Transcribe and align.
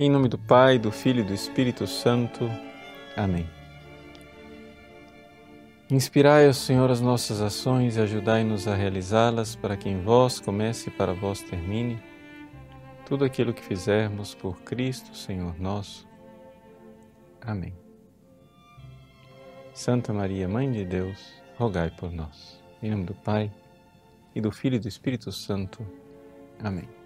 Em 0.00 0.08
nome 0.08 0.28
do 0.28 0.38
Pai, 0.38 0.78
do 0.78 0.90
Filho 0.90 1.20
e 1.20 1.22
do 1.22 1.34
Espírito 1.34 1.86
Santo. 1.86 2.50
Amém. 3.14 3.46
Inspirai, 5.90 6.48
ó 6.48 6.54
Senhor, 6.54 6.90
as 6.90 7.02
nossas 7.02 7.42
ações 7.42 7.98
e 7.98 8.00
ajudai-nos 8.00 8.66
a 8.66 8.74
realizá-las, 8.74 9.54
para 9.54 9.76
que 9.76 9.90
em 9.90 10.00
vós 10.00 10.40
comece 10.40 10.88
e 10.88 10.90
para 10.90 11.12
vós 11.12 11.42
termine 11.42 12.02
tudo 13.04 13.26
aquilo 13.26 13.52
que 13.52 13.62
fizermos 13.62 14.34
por 14.34 14.62
Cristo, 14.62 15.14
Senhor 15.14 15.60
nosso. 15.60 16.08
Amém. 17.38 17.74
Santa 19.74 20.14
Maria, 20.14 20.48
Mãe 20.48 20.72
de 20.72 20.82
Deus, 20.82 21.30
rogai 21.58 21.90
por 21.90 22.10
nós. 22.10 22.58
Em 22.82 22.90
nome 22.90 23.04
do 23.04 23.14
Pai, 23.16 23.52
e 24.34 24.40
do 24.40 24.50
Filho 24.50 24.76
e 24.76 24.78
do 24.78 24.88
Espírito 24.88 25.30
Santo. 25.30 25.86
Amém. 26.58 26.99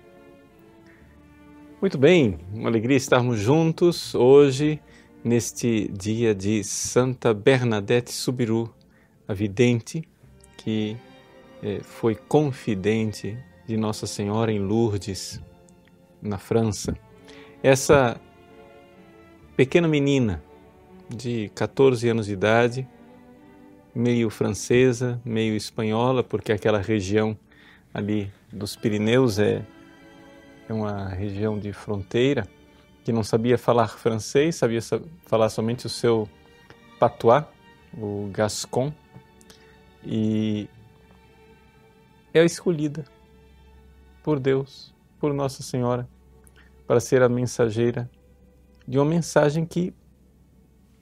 Muito 1.85 1.99
bem, 1.99 2.39
uma 2.51 2.71
alegria 2.71 2.97
estarmos 2.97 3.39
juntos 3.39 4.15
hoje, 4.15 4.81
neste 5.23 5.87
dia 5.89 6.35
de 6.35 6.65
Santa 6.65 7.35
Bernadette 7.35 8.11
Subiru, 8.11 8.75
a 9.29 9.35
vidente 9.35 10.03
que 10.57 10.97
eh, 11.63 11.81
foi 11.83 12.15
confidente 12.15 13.37
de 13.67 13.77
Nossa 13.77 14.07
Senhora 14.07 14.51
em 14.51 14.59
Lourdes, 14.61 15.43
na 16.23 16.39
França. 16.39 16.97
Essa 17.63 18.19
pequena 19.55 19.87
menina 19.87 20.43
de 21.15 21.51
14 21.55 22.09
anos 22.09 22.25
de 22.25 22.33
idade, 22.33 22.89
meio 23.95 24.31
francesa, 24.31 25.21
meio 25.23 25.55
espanhola, 25.55 26.25
porque 26.25 26.51
aquela 26.51 26.79
região 26.79 27.37
ali 27.93 28.33
dos 28.51 28.75
Pirineus 28.75 29.39
é 29.39 29.67
é 30.69 30.73
uma 30.73 31.09
região 31.09 31.59
de 31.59 31.73
fronteira, 31.73 32.47
que 33.05 33.13
não 33.13 33.23
sabia 33.23 33.59
falar 33.59 33.89
francês, 33.89 34.57
sabia 34.57 34.81
falar 35.27 35.49
somente 35.51 35.87
o 35.87 35.91
seu 35.91 36.29
patois, 36.99 37.45
o 37.97 38.31
gascon, 38.33 38.93
e 40.05 40.69
é 42.33 42.45
escolhida 42.45 43.05
por 44.23 44.41
Deus, 44.41 44.95
por 45.19 45.33
Nossa 45.35 45.63
Senhora, 45.63 46.09
para 46.87 47.01
ser 47.01 47.23
a 47.23 47.29
mensageira 47.29 48.11
de 48.87 48.99
uma 48.99 49.05
mensagem 49.05 49.65
que 49.65 49.95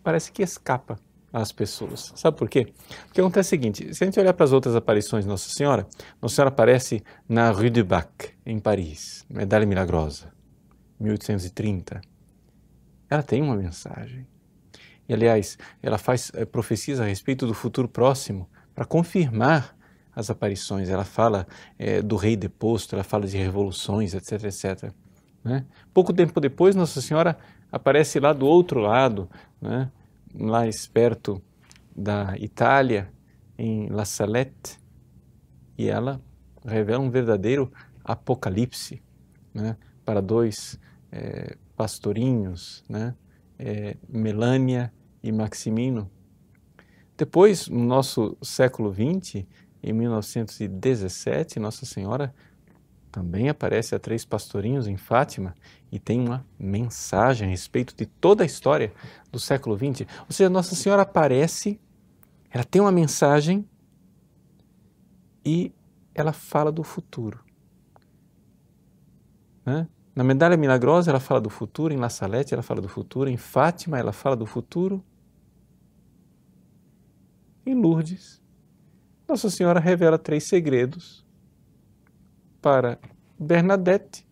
parece 0.03 0.31
que 0.31 0.43
escapa 0.43 0.99
às 1.33 1.51
pessoas. 1.51 2.13
Sabe 2.15 2.37
por 2.37 2.49
quê? 2.49 2.73
Porque 3.07 3.21
acontece 3.21 3.49
o 3.49 3.51
seguinte: 3.51 3.95
se 3.95 4.05
a 4.05 4.07
gente 4.07 4.21
olhar 4.21 4.35
para 4.35 4.45
as 4.45 4.53
outras 4.53 4.77
aparições 4.77 5.25
de 5.25 5.31
Nossa 5.31 5.49
Senhora, 5.49 5.87
Nossa 6.21 6.35
Senhora 6.35 6.51
aparece 6.51 7.03
na 7.29 7.51
Rue 7.51 7.71
du 7.71 7.85
Bac, 7.85 8.31
em 8.45 8.59
Paris, 8.59 9.25
Medalha 9.31 9.65
Milagrosa, 9.65 10.33
1830. 11.01 12.01
Ela 13.09 13.23
tem 13.23 13.43
uma 13.43 13.57
mensagem. 13.57 14.27
E, 15.09 15.13
aliás, 15.13 15.59
ela 15.83 15.99
faz 15.99 16.31
é, 16.35 16.45
profecias 16.45 17.01
a 17.01 17.05
respeito 17.05 17.47
do 17.47 17.55
futuro 17.55 17.89
próximo 17.89 18.49
para 18.75 18.85
confirmar 18.85 19.77
as 20.15 20.31
aparições. 20.31 20.89
Ela 20.89 21.05
fala 21.05 21.47
é, 21.79 22.01
do 22.01 22.17
rei 22.17 22.37
deposto, 22.37 22.95
ela 22.95 23.05
fala 23.05 23.27
de 23.27 23.37
revoluções, 23.37 24.15
etc, 24.15 24.45
etc. 24.45 24.93
Né? 25.43 25.67
Pouco 25.93 26.13
tempo 26.13 26.41
depois, 26.41 26.75
Nossa 26.77 27.01
Senhora 27.01 27.37
aparece 27.71 28.21
lá 28.21 28.33
do 28.33 28.47
outro 28.47 28.81
lado, 28.81 29.29
né? 29.61 29.91
Mais 30.35 30.87
perto 30.87 31.43
da 31.95 32.37
Itália, 32.39 33.13
em 33.59 33.89
La 33.89 34.05
Salette, 34.05 34.79
e 35.77 35.89
ela 35.89 36.21
revela 36.65 37.03
um 37.03 37.11
verdadeiro 37.11 37.73
apocalipse 38.05 39.03
né, 39.53 39.77
para 40.05 40.21
dois 40.21 40.79
é, 41.11 41.57
pastorinhos, 41.77 42.85
né, 42.89 43.15
é, 43.59 43.97
Melânia 44.09 44.93
e 45.23 45.31
Maximino. 45.31 46.11
Depois, 47.17 47.69
no 47.69 47.85
nosso 47.85 48.37
século 48.43 48.93
XX, 48.93 49.47
em 49.83 49.93
1917, 49.93 51.61
Nossa 51.61 51.85
Senhora 51.85 52.35
também 53.13 53.51
aparece 53.51 53.95
a 53.95 53.99
três 53.99 54.25
pastorinhos 54.25 54.89
em 54.89 54.97
Fátima 54.97 55.55
e 55.93 55.99
tem 55.99 56.19
uma 56.19 56.45
mensagem 56.59 57.47
a 57.47 57.51
respeito 57.51 57.95
de 57.95 58.07
toda 58.07 58.43
a 58.43 58.47
história 58.47 58.91
do 59.31 59.39
século 59.39 59.77
XX. 59.77 60.09
Ou 60.21 60.31
seja, 60.33 60.49
Nossa 60.49 60.75
Senhora 60.75 61.03
aparece, 61.03 61.79
ela 62.51 62.65
tem 62.65 62.81
uma 62.81 62.91
mensagem 62.91 63.69
e 65.45 65.71
ela 66.15 66.33
fala 66.33 66.73
do 66.73 66.83
futuro. 66.83 67.39
Né? 69.65 69.87
Na 70.17 70.25
Medalha 70.25 70.57
Milagrosa 70.57 71.11
ela 71.11 71.21
fala 71.21 71.41
do 71.41 71.51
futuro, 71.51 71.93
em 71.93 71.99
La 71.99 72.09
Salette 72.09 72.55
ela 72.55 72.63
fala 72.63 72.81
do 72.81 72.89
futuro, 72.89 73.29
em 73.29 73.37
Fátima 73.37 73.99
ela 73.99 74.13
fala 74.13 74.35
do 74.35 74.47
futuro, 74.47 75.05
em 77.65 77.75
Lourdes 77.75 78.43
Nossa 79.29 79.49
Senhora 79.49 79.79
revela 79.79 80.19
três 80.19 80.45
segredos 80.45 81.25
para 82.63 82.99
Bernadette 83.39 84.25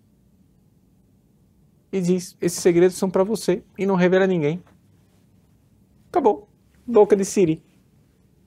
e 1.93 2.01
diz: 2.01 2.37
Esses 2.41 2.61
segredos 2.61 2.97
são 2.97 3.11
para 3.11 3.25
você 3.25 3.63
e 3.77 3.85
não 3.85 3.97
revela 3.97 4.25
a 4.25 4.29
ninguém. 4.29 4.63
Acabou. 6.09 6.49
Boca 6.87 7.17
de 7.17 7.25
Siri. 7.25 7.63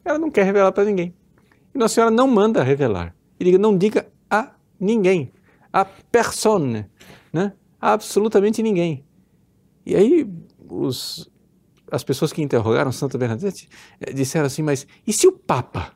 Ela 0.04 0.18
não 0.18 0.32
quer 0.32 0.44
revelar 0.44 0.72
para 0.72 0.86
ninguém. 0.86 1.14
E 1.74 1.78
Nossa 1.78 1.96
Senhora 1.96 2.12
não 2.12 2.28
manda 2.28 2.64
revelar. 2.64 3.16
E 3.40 3.44
diga: 3.44 3.58
não 3.58 3.78
diga 3.78 4.08
a 4.30 4.54
ninguém. 4.80 5.32
A 5.72 5.86
persona. 5.86 6.90
Né? 7.32 7.54
A 7.80 7.94
absolutamente 7.94 8.64
ninguém. 8.64 9.06
E 9.86 9.96
aí 9.96 10.28
os, 10.70 11.30
as 11.92 12.04
pessoas 12.04 12.32
que 12.32 12.42
interrogaram 12.42 12.92
Santa 12.92 13.18
Bernadette 13.18 13.70
eh, 14.00 14.14
disseram 14.14 14.46
assim: 14.46 14.62
mas 14.62 14.88
e 15.06 15.12
se 15.12 15.28
o 15.28 15.32
Papa 15.32 15.94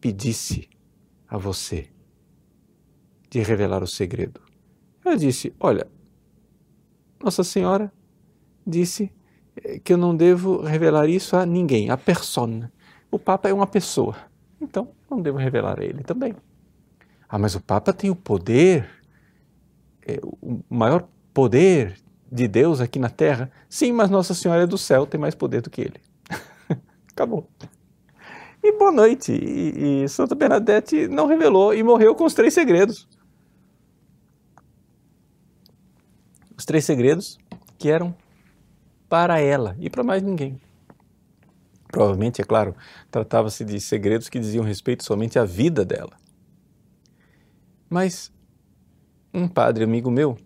pedisse 0.00 0.68
a 1.26 1.36
você 1.38 1.88
de 3.34 3.42
revelar 3.42 3.82
o 3.82 3.86
segredo? 3.86 4.40
Ela 5.04 5.16
disse: 5.16 5.52
Olha, 5.58 5.88
Nossa 7.22 7.42
Senhora 7.42 7.92
disse 8.64 9.12
eh, 9.56 9.80
que 9.80 9.92
eu 9.92 9.96
não 9.96 10.16
devo 10.16 10.62
revelar 10.62 11.08
isso 11.08 11.36
a 11.36 11.44
ninguém, 11.44 11.90
a 11.90 11.96
persona. 11.96 12.72
O 13.10 13.18
Papa 13.18 13.48
é 13.48 13.52
uma 13.52 13.66
pessoa, 13.66 14.16
então 14.60 14.88
não 15.10 15.20
devo 15.20 15.36
revelar 15.36 15.80
a 15.80 15.84
ele 15.84 16.04
também. 16.04 16.34
Ah, 17.28 17.38
mas 17.38 17.56
o 17.56 17.60
Papa 17.60 17.92
tem 17.92 18.08
o 18.08 18.14
poder, 18.14 18.88
é, 20.06 20.20
o 20.40 20.60
maior 20.70 21.08
poder 21.32 21.96
de 22.30 22.46
Deus 22.46 22.80
aqui 22.80 23.00
na 23.00 23.10
Terra. 23.10 23.50
Sim, 23.68 23.92
mas 23.92 24.10
Nossa 24.10 24.32
Senhora 24.32 24.62
é 24.62 24.66
do 24.66 24.78
céu, 24.78 25.06
tem 25.06 25.20
mais 25.20 25.34
poder 25.34 25.60
do 25.60 25.70
que 25.70 25.80
ele. 25.80 26.00
Acabou. 27.10 27.48
E 28.62 28.72
boa 28.78 28.92
noite. 28.92 29.32
E, 29.32 30.04
e 30.04 30.08
Santa 30.08 30.34
Bernadette 30.36 31.08
não 31.08 31.26
revelou 31.26 31.74
e 31.74 31.82
morreu 31.82 32.14
com 32.14 32.24
os 32.24 32.34
três 32.34 32.54
segredos. 32.54 33.08
Os 36.56 36.64
três 36.64 36.84
segredos 36.84 37.38
que 37.78 37.88
eram 37.88 38.14
para 39.08 39.40
ela 39.40 39.76
e 39.78 39.90
para 39.90 40.02
mais 40.02 40.22
ninguém. 40.22 40.60
Provavelmente, 41.88 42.40
é 42.40 42.44
claro, 42.44 42.74
tratava-se 43.10 43.64
de 43.64 43.80
segredos 43.80 44.28
que 44.28 44.40
diziam 44.40 44.64
respeito 44.64 45.04
somente 45.04 45.38
à 45.38 45.44
vida 45.44 45.84
dela. 45.84 46.16
Mas 47.88 48.32
um 49.32 49.46
padre 49.46 49.84
amigo 49.84 50.10
meu, 50.10 50.36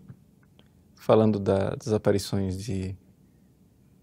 falando 0.95 1.39
da, 1.39 1.71
das 1.71 1.91
aparições 1.91 2.63
de, 2.63 2.95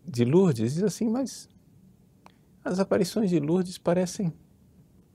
de 0.05 0.25
Lourdes, 0.25 0.75
diz 0.75 0.83
assim: 0.83 1.09
Mas 1.09 1.49
as 2.65 2.81
aparições 2.81 3.31
de 3.31 3.39
Lourdes 3.39 3.79
parecem 3.79 4.33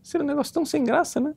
ser 0.01 0.21
um 0.21 0.25
negócio 0.25 0.53
tão 0.53 0.65
sem 0.65 0.83
graça, 0.83 1.19
né? 1.19 1.35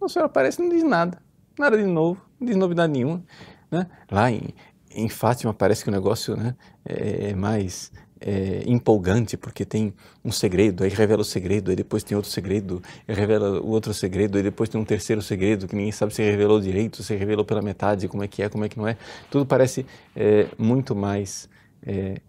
A 0.00 0.08
senhora 0.08 0.26
aparece 0.26 0.60
e 0.60 0.64
não 0.64 0.70
diz 0.70 0.82
nada, 0.82 1.22
nada 1.58 1.78
de 1.78 1.86
novo, 1.86 2.20
não 2.38 2.46
diz 2.46 2.56
novidade 2.56 2.92
nenhuma. 2.92 3.24
Né? 3.72 3.86
Lá 4.10 4.30
em, 4.30 4.50
em 4.90 5.08
Fátima 5.08 5.54
parece 5.54 5.82
que 5.82 5.88
o 5.88 5.92
negócio 5.92 6.36
né, 6.36 6.54
é, 6.84 7.30
é 7.30 7.34
mais 7.34 7.90
é, 8.20 8.62
empolgante, 8.66 9.36
porque 9.36 9.64
tem 9.64 9.94
um 10.22 10.30
segredo, 10.30 10.84
aí 10.84 10.90
revela 10.90 11.22
o 11.22 11.24
segredo, 11.24 11.70
aí 11.70 11.76
depois 11.76 12.04
tem 12.04 12.14
outro 12.14 12.30
segredo, 12.30 12.82
aí 13.08 13.14
revela 13.14 13.60
o 13.60 13.68
outro 13.70 13.94
segredo, 13.94 14.36
aí 14.36 14.44
depois 14.44 14.68
tem 14.68 14.78
um 14.78 14.84
terceiro 14.84 15.22
segredo 15.22 15.66
que 15.66 15.74
ninguém 15.74 15.90
sabe 15.90 16.14
se 16.14 16.22
revelou 16.22 16.60
direito, 16.60 17.02
se 17.02 17.16
revelou 17.16 17.44
pela 17.46 17.62
metade, 17.62 18.06
como 18.06 18.22
é 18.22 18.28
que 18.28 18.42
é, 18.42 18.48
como 18.50 18.64
é 18.64 18.68
que 18.68 18.76
não 18.76 18.86
é. 18.86 18.96
Tudo 19.30 19.46
parece 19.46 19.86
é, 20.14 20.48
muito 20.58 20.94
mais 20.94 21.48
é, 21.82 22.20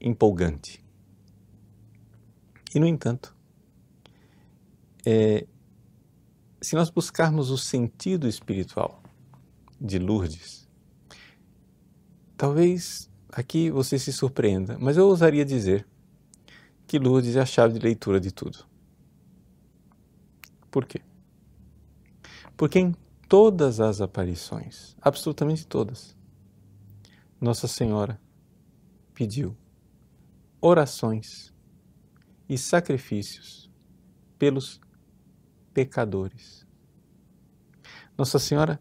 empolgante. 0.00 0.82
E, 2.74 2.78
no 2.80 2.86
entanto, 2.86 3.36
é, 5.04 5.44
se 6.60 6.74
nós 6.74 6.88
buscarmos 6.88 7.50
o 7.50 7.58
sentido 7.58 8.26
espiritual 8.26 9.02
de 9.80 9.98
Lourdes, 9.98 10.63
Talvez 12.44 13.10
aqui 13.32 13.70
você 13.70 13.98
se 13.98 14.12
surpreenda, 14.12 14.76
mas 14.78 14.98
eu 14.98 15.06
ousaria 15.06 15.46
dizer 15.46 15.88
que 16.86 16.98
Lourdes 16.98 17.36
é 17.36 17.40
a 17.40 17.46
chave 17.46 17.72
de 17.72 17.78
leitura 17.78 18.20
de 18.20 18.30
tudo. 18.30 18.66
Por 20.70 20.84
quê? 20.84 21.00
Porque 22.54 22.78
em 22.78 22.94
todas 23.30 23.80
as 23.80 24.02
aparições, 24.02 24.94
absolutamente 25.00 25.66
todas, 25.66 26.14
Nossa 27.40 27.66
Senhora 27.66 28.20
pediu 29.14 29.56
orações 30.60 31.50
e 32.46 32.58
sacrifícios 32.58 33.70
pelos 34.38 34.82
pecadores. 35.72 36.66
Nossa 38.18 38.38
Senhora 38.38 38.78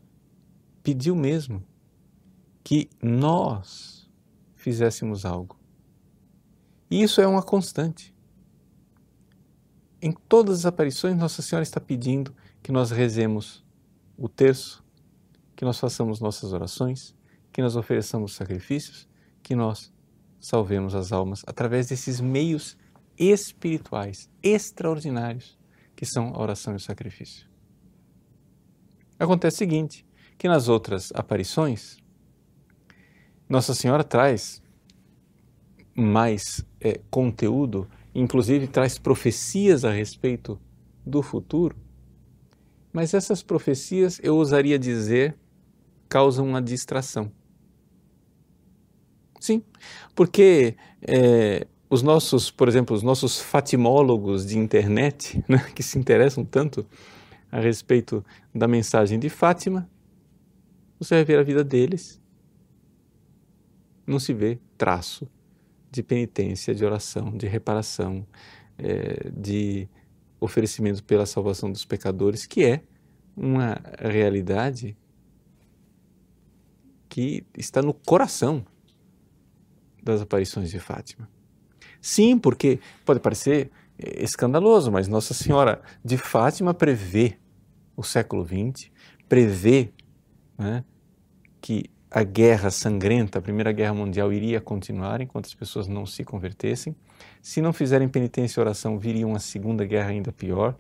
pediu 0.84 1.16
mesmo 1.16 1.66
que 2.74 2.90
nós 3.04 4.10
fizéssemos 4.56 5.26
algo. 5.26 5.56
E 6.90 7.04
isso 7.04 7.22
é 7.22 7.28
uma 7.28 7.44
constante. 7.44 8.12
Em 10.02 10.12
todas 10.12 10.60
as 10.60 10.66
aparições, 10.66 11.16
Nossa 11.16 11.44
Senhora 11.44 11.62
está 11.62 11.80
pedindo 11.80 12.36
que 12.64 12.72
nós 12.72 12.90
rezemos 12.90 13.64
o 14.18 14.28
terço, 14.28 14.84
que 15.56 15.64
nós 15.64 15.80
façamos 15.80 16.20
nossas 16.20 16.52
orações, 16.52 17.16
que 17.52 17.62
nós 17.62 17.76
ofereçamos 17.76 18.34
sacrifícios, 18.34 19.08
que 19.44 19.54
nós 19.54 19.94
salvemos 20.40 20.96
as 20.96 21.12
almas 21.12 21.44
através 21.46 21.86
desses 21.86 22.20
meios 22.20 22.76
espirituais 23.16 24.32
extraordinários 24.42 25.60
que 25.96 26.08
são 26.08 26.34
a 26.34 26.42
oração 26.42 26.74
e 26.74 26.78
o 26.78 26.80
sacrifício. 26.80 27.48
Acontece 29.20 29.58
o 29.58 29.60
seguinte, 29.60 30.04
que 30.40 30.48
nas 30.48 30.68
outras 30.68 31.12
aparições, 31.14 32.02
Nossa 33.54 33.76
Senhora 33.76 34.04
traz 34.04 34.64
mais 35.96 36.66
é, 36.82 37.00
conteúdo, 37.12 37.88
inclusive 38.16 38.66
traz 38.66 38.98
profecias 38.98 39.86
a 39.86 39.92
respeito 39.92 40.60
do 41.06 41.22
futuro, 41.22 41.78
mas 42.92 43.14
essas 43.14 43.44
profecias, 43.44 44.20
eu 44.24 44.38
ousaria 44.38 44.80
dizer, 44.80 45.38
causam 46.10 46.48
uma 46.48 46.60
distração. 46.60 47.32
Sim, 49.40 49.62
porque 50.16 50.76
é, 51.00 51.68
os 51.88 52.02
nossos, 52.02 52.50
por 52.50 52.68
exemplo, 52.68 52.96
os 52.96 53.04
nossos 53.04 53.40
fatimólogos 53.40 54.48
de 54.48 54.58
internet, 54.58 55.46
né, 55.48 55.60
que 55.76 55.84
se 55.84 56.00
interessam 56.00 56.44
tanto 56.44 56.84
a 57.52 57.60
respeito 57.60 58.26
da 58.52 58.68
mensagem 58.68 59.20
de 59.20 59.30
Fátima, 59.30 59.88
você 60.98 61.14
vai 61.14 61.24
ver 61.24 61.38
a 61.38 61.44
vida 61.44 61.64
deles, 61.64 62.23
não 64.06 64.20
se 64.20 64.34
vê 64.34 64.60
traço 64.78 65.28
de 65.92 66.02
penitência, 66.02 66.74
de 66.74 66.84
oração, 66.84 67.36
de 67.38 67.48
reparação, 67.48 68.26
é, 68.78 69.30
de 69.30 69.88
oferecimento 70.40 71.04
pela 71.04 71.26
salvação 71.26 71.72
dos 71.72 71.86
pecadores, 71.86 72.46
que 72.46 72.64
é 72.64 72.84
uma 73.36 73.80
realidade 74.00 74.98
que 77.08 77.46
está 77.58 77.82
no 77.82 77.94
coração 77.94 78.66
das 80.02 80.22
aparições 80.22 80.70
de 80.70 80.80
Fátima. 80.80 81.30
Sim, 82.02 82.38
porque 82.38 82.80
pode 83.06 83.20
parecer 83.20 83.72
escandaloso, 83.98 84.92
mas 84.92 85.08
Nossa 85.08 85.34
Senhora 85.34 85.82
de 86.04 86.18
Fátima 86.18 86.74
prevê 86.74 87.38
o 87.96 88.04
século 88.04 88.46
XX, 88.46 88.92
prevê 89.30 89.94
né, 90.58 90.84
que 91.62 91.86
a 92.14 92.24
guerra 92.24 92.70
sangrenta, 92.70 93.40
a 93.40 93.42
Primeira 93.42 93.72
Guerra 93.72 93.94
Mundial, 93.94 94.32
iria 94.32 94.62
continuar 94.62 95.20
enquanto 95.22 95.46
as 95.46 95.54
pessoas 95.54 95.88
não 95.88 96.06
se 96.06 96.24
convertessem. 96.24 96.96
Se 97.42 97.62
não 97.62 97.74
fizerem 97.74 98.08
penitência 98.08 98.60
e 98.60 98.62
oração, 98.62 99.00
viria 99.00 99.26
uma 99.26 99.40
Segunda 99.40 99.84
Guerra 99.86 100.10
ainda 100.10 100.32
pior, 100.32 100.78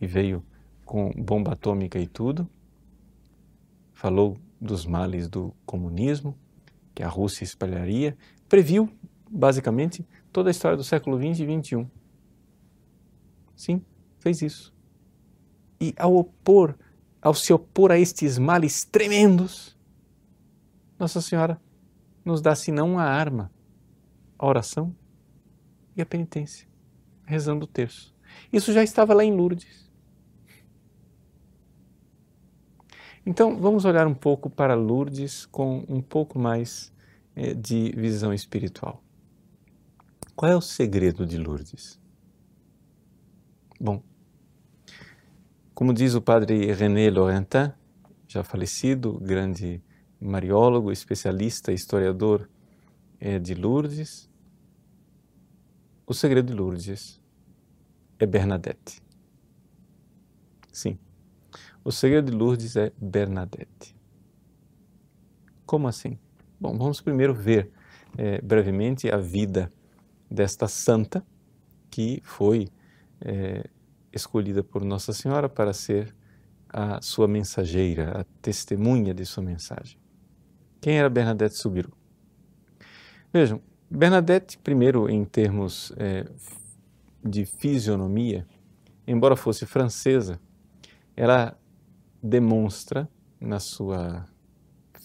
e 0.00 0.06
veio 0.06 0.42
com 0.86 1.10
bomba 1.10 1.52
atômica 1.52 1.98
e 1.98 2.06
tudo. 2.06 2.48
Falou 3.92 4.38
dos 4.60 4.86
males 4.86 5.28
do 5.28 5.54
comunismo, 5.66 6.36
que 6.94 7.02
a 7.02 7.08
Rússia 7.08 7.44
espalharia, 7.44 8.16
previu 8.48 8.90
basicamente, 9.32 10.06
toda 10.30 10.50
a 10.50 10.52
história 10.52 10.76
do 10.76 10.84
século 10.84 11.16
XX 11.16 11.40
e 11.40 11.62
XXI. 11.62 11.86
Sim, 13.56 13.82
fez 14.18 14.42
isso. 14.42 14.74
E 15.80 15.94
ao 15.96 16.14
opor, 16.14 16.76
ao 17.20 17.34
se 17.34 17.52
opor 17.52 17.90
a 17.90 17.98
estes 17.98 18.38
males 18.38 18.84
tremendos, 18.84 19.76
Nossa 21.02 21.20
Senhora 21.20 21.60
nos 22.24 22.40
dá 22.40 22.54
senão 22.54 22.92
uma 22.92 23.02
arma, 23.02 23.50
a 24.38 24.46
oração 24.46 24.94
e 25.96 26.00
a 26.00 26.06
penitência, 26.06 26.68
rezando 27.26 27.64
o 27.64 27.66
terço. 27.66 28.14
Isso 28.52 28.72
já 28.72 28.84
estava 28.84 29.12
lá 29.12 29.24
em 29.24 29.34
Lourdes. 29.34 29.90
Então, 33.26 33.58
vamos 33.58 33.84
olhar 33.84 34.06
um 34.06 34.14
pouco 34.14 34.48
para 34.48 34.76
Lourdes 34.76 35.44
com 35.44 35.84
um 35.88 36.00
pouco 36.00 36.38
mais 36.38 36.92
eh, 37.34 37.52
de 37.52 37.90
visão 37.96 38.32
espiritual. 38.32 39.02
Qual 40.36 40.52
é 40.52 40.54
o 40.54 40.60
segredo 40.60 41.26
de 41.26 41.36
Lourdes? 41.36 41.98
Bom, 43.80 44.00
como 45.74 45.92
diz 45.92 46.14
o 46.14 46.22
padre 46.22 46.72
René 46.72 47.10
Laurentin, 47.10 47.72
já 48.28 48.44
falecido, 48.44 49.18
grande 49.20 49.82
mariólogo, 50.22 50.92
especialista, 50.92 51.72
historiador 51.72 52.48
é, 53.18 53.38
de 53.38 53.54
Lourdes, 53.54 54.30
o 56.06 56.14
segredo 56.14 56.46
de 56.46 56.52
Lourdes 56.54 57.20
é 58.18 58.26
Bernadette. 58.26 59.02
Sim, 60.72 60.98
o 61.84 61.90
segredo 61.90 62.30
de 62.30 62.36
Lourdes 62.36 62.76
é 62.76 62.92
Bernadette. 62.96 63.96
Como 65.66 65.88
assim? 65.88 66.18
Bom, 66.60 66.76
vamos 66.76 67.00
primeiro 67.00 67.34
ver 67.34 67.70
é, 68.16 68.40
brevemente 68.40 69.10
a 69.10 69.16
vida 69.16 69.70
desta 70.30 70.68
santa 70.68 71.24
que 71.90 72.20
foi 72.24 72.68
é, 73.20 73.68
escolhida 74.12 74.62
por 74.62 74.84
Nossa 74.84 75.12
Senhora 75.12 75.48
para 75.48 75.72
ser 75.72 76.14
a 76.68 77.00
sua 77.02 77.28
mensageira, 77.28 78.20
a 78.20 78.24
testemunha 78.40 79.12
de 79.12 79.26
sua 79.26 79.42
mensagem. 79.42 80.01
Quem 80.82 80.98
era 80.98 81.08
Bernadette 81.08 81.56
Subiru? 81.56 81.90
Vejam, 83.32 83.62
Bernadette, 83.90 84.58
primeiro 84.58 85.08
em 85.08 85.24
termos 85.24 85.94
é, 85.96 86.26
de 87.24 87.46
fisionomia, 87.46 88.46
embora 89.06 89.34
fosse 89.34 89.64
francesa, 89.64 90.38
ela 91.16 91.58
demonstra 92.22 93.08
na 93.40 93.58
sua 93.58 94.28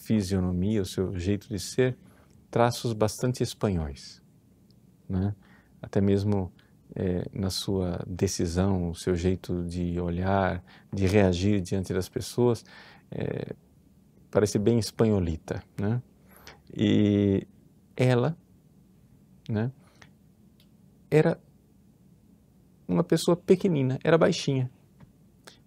fisionomia, 0.04 0.82
o 0.82 0.86
seu 0.86 1.18
jeito 1.18 1.48
de 1.48 1.60
ser, 1.60 1.98
traços 2.52 2.92
bastante 2.92 3.42
espanhóis 3.42 4.22
né? 5.08 5.34
até 5.82 6.02
mesmo 6.02 6.52
é, 6.96 7.26
na 7.34 7.50
sua 7.50 8.04
decisão, 8.08 8.90
o 8.90 8.96
seu 8.96 9.16
jeito 9.16 9.64
de 9.64 10.00
olhar, 10.00 10.64
de 10.92 11.06
reagir 11.06 11.62
diante 11.62 11.94
das 11.94 12.10
pessoas, 12.10 12.66
é, 13.12 13.56
parece 14.32 14.58
bem 14.60 14.80
espanholita. 14.80 15.64
Né? 15.80 16.02
E 16.76 17.48
ela 17.96 18.38
né, 19.50 19.72
era 21.10 21.40
uma 22.88 23.04
pessoa 23.04 23.36
pequenina, 23.36 24.00
era 24.04 24.18
baixinha. 24.18 24.70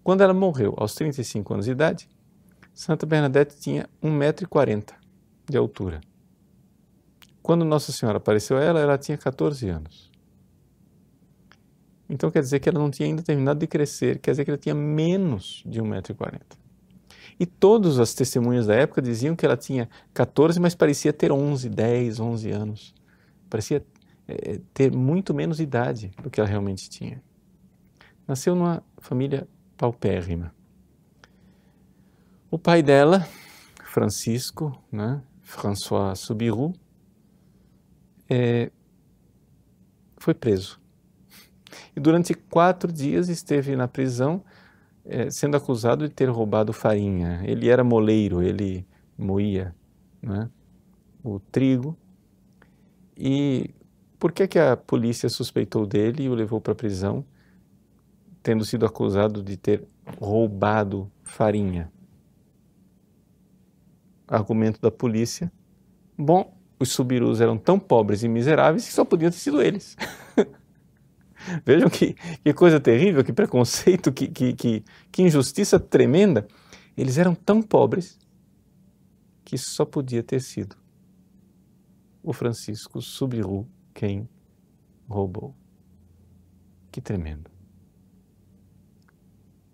Quando 0.02 0.22
ela 0.22 0.32
morreu, 0.32 0.74
aos 0.78 0.94
35 0.94 1.54
anos 1.54 1.66
de 1.66 1.72
idade, 1.72 2.08
Santa 2.72 3.04
Bernadette 3.04 3.58
tinha 3.58 3.88
1,40m 4.02 4.92
de 5.48 5.56
altura. 5.56 6.00
Quando 7.42 7.64
Nossa 7.64 7.92
Senhora 7.92 8.18
apareceu 8.18 8.56
a 8.56 8.62
ela, 8.62 8.80
ela 8.80 8.96
tinha 8.98 9.18
14 9.18 9.68
anos. 9.68 10.10
Então 12.08 12.30
quer 12.30 12.40
dizer 12.40 12.58
que 12.60 12.68
ela 12.68 12.78
não 12.78 12.90
tinha 12.90 13.08
ainda 13.08 13.22
terminado 13.22 13.60
de 13.60 13.66
crescer, 13.66 14.18
quer 14.18 14.32
dizer 14.32 14.44
que 14.44 14.50
ela 14.50 14.58
tinha 14.58 14.74
menos 14.74 15.62
de 15.66 15.80
1,40m. 15.80 16.40
E 17.40 17.47
todas 17.47 17.99
as 17.99 18.12
testemunhas 18.12 18.66
da 18.66 18.75
época 18.75 19.00
diziam 19.00 19.35
que 19.35 19.47
ela 19.47 19.56
tinha 19.56 19.88
14, 20.12 20.61
mas 20.61 20.75
parecia 20.75 21.11
ter 21.11 21.32
11, 21.32 21.70
10, 21.70 22.20
11 22.20 22.50
anos. 22.50 22.94
Parecia 23.49 23.82
é, 24.28 24.61
ter 24.75 24.92
muito 24.92 25.32
menos 25.32 25.59
idade 25.59 26.11
do 26.23 26.28
que 26.28 26.38
ela 26.38 26.47
realmente 26.47 26.90
tinha. 26.90 27.23
Nasceu 28.28 28.54
numa 28.54 28.82
família 28.99 29.49
paupérrima. 29.75 30.54
O 32.50 32.59
pai 32.59 32.82
dela, 32.82 33.26
Francisco, 33.85 34.78
né, 34.92 35.23
François 35.40 36.18
Subiru, 36.18 36.75
é, 38.28 38.70
foi 40.18 40.35
preso. 40.35 40.78
E 41.97 42.00
durante 42.00 42.35
quatro 42.35 42.92
dias 42.92 43.30
esteve 43.30 43.75
na 43.76 43.88
prisão, 43.88 44.44
é, 45.04 45.30
sendo 45.30 45.57
acusado 45.57 46.09
de 46.09 46.14
ter 46.14 46.28
roubado 46.28 46.73
farinha. 46.73 47.40
Ele 47.45 47.69
era 47.69 47.83
moleiro, 47.83 48.42
ele 48.42 48.87
moía 49.16 49.75
né, 50.23 50.49
o 51.23 51.38
trigo. 51.38 51.97
E 53.16 53.75
por 54.19 54.33
que, 54.33 54.47
que 54.47 54.59
a 54.59 54.76
polícia 54.76 55.28
suspeitou 55.28 55.87
dele 55.87 56.25
e 56.25 56.28
o 56.28 56.35
levou 56.35 56.61
para 56.61 56.73
a 56.73 56.76
prisão, 56.76 57.25
tendo 58.42 58.64
sido 58.64 58.87
acusado 58.87 59.42
de 59.42 59.57
ter 59.57 59.87
roubado 60.19 61.11
farinha? 61.25 61.90
Argumento 64.28 64.80
da 64.80 64.90
polícia: 64.90 65.50
Bom, 66.16 66.54
os 66.78 66.90
subirus 66.92 67.40
eram 67.40 67.59
tão 67.59 67.78
pobres 67.78 68.23
e 68.23 68.28
miseráveis 68.28 68.87
que 68.87 68.92
só 68.92 69.04
podiam 69.04 69.30
ter 69.30 69.38
sido 69.38 69.61
eles. 69.61 69.97
Vejam 71.64 71.88
que, 71.88 72.14
que, 72.44 72.52
coisa 72.52 72.80
terrível, 72.80 73.25
que 73.25 73.32
preconceito, 73.32 74.12
que, 74.12 74.28
que, 74.28 74.52
que, 74.52 74.85
que 75.11 75.23
injustiça 75.23 75.78
tremenda. 75.78 76.47
Eles 76.97 77.18
eram 77.18 77.35
tão 77.35 77.62
pobres 77.62 78.18
que 79.44 79.56
só 79.56 79.85
podia 79.85 80.23
ter 80.23 80.40
sido 80.40 80.76
o 82.23 82.32
Francisco 82.32 83.00
Subiru 83.00 83.66
quem 83.94 84.28
roubou. 85.09 85.54
Que 86.92 87.00
tremendo. 87.00 87.50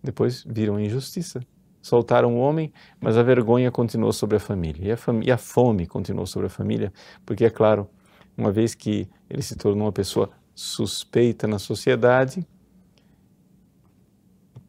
Depois 0.03 0.45
viram 0.45 0.77
a 0.77 0.83
injustiça. 0.83 1.41
Soltaram 1.83 2.37
o 2.37 2.39
homem, 2.39 2.73
mas 3.01 3.17
a 3.17 3.23
vergonha 3.23 3.71
continuou 3.71 4.13
sobre 4.13 4.37
a 4.37 4.41
família. 4.41 4.89
E 4.89 4.93
a, 4.93 4.97
fam 4.97 5.21
e 5.23 5.31
a 5.31 5.39
fome 5.39 5.87
continuou 5.87 6.27
sobre 6.27 6.47
a 6.47 6.51
família, 6.51 6.93
porque, 7.25 7.45
é 7.45 7.51
claro, 7.51 7.89
uma 8.37 8.51
vez 8.51 8.75
que 8.75 9.09
ele 9.31 9.43
se 9.43 9.57
tornou 9.57 9.87
uma 9.87 9.93
pessoa 9.93 10.31
suspeita 10.57 11.47
na 11.47 11.59
sociedade, 11.59 12.47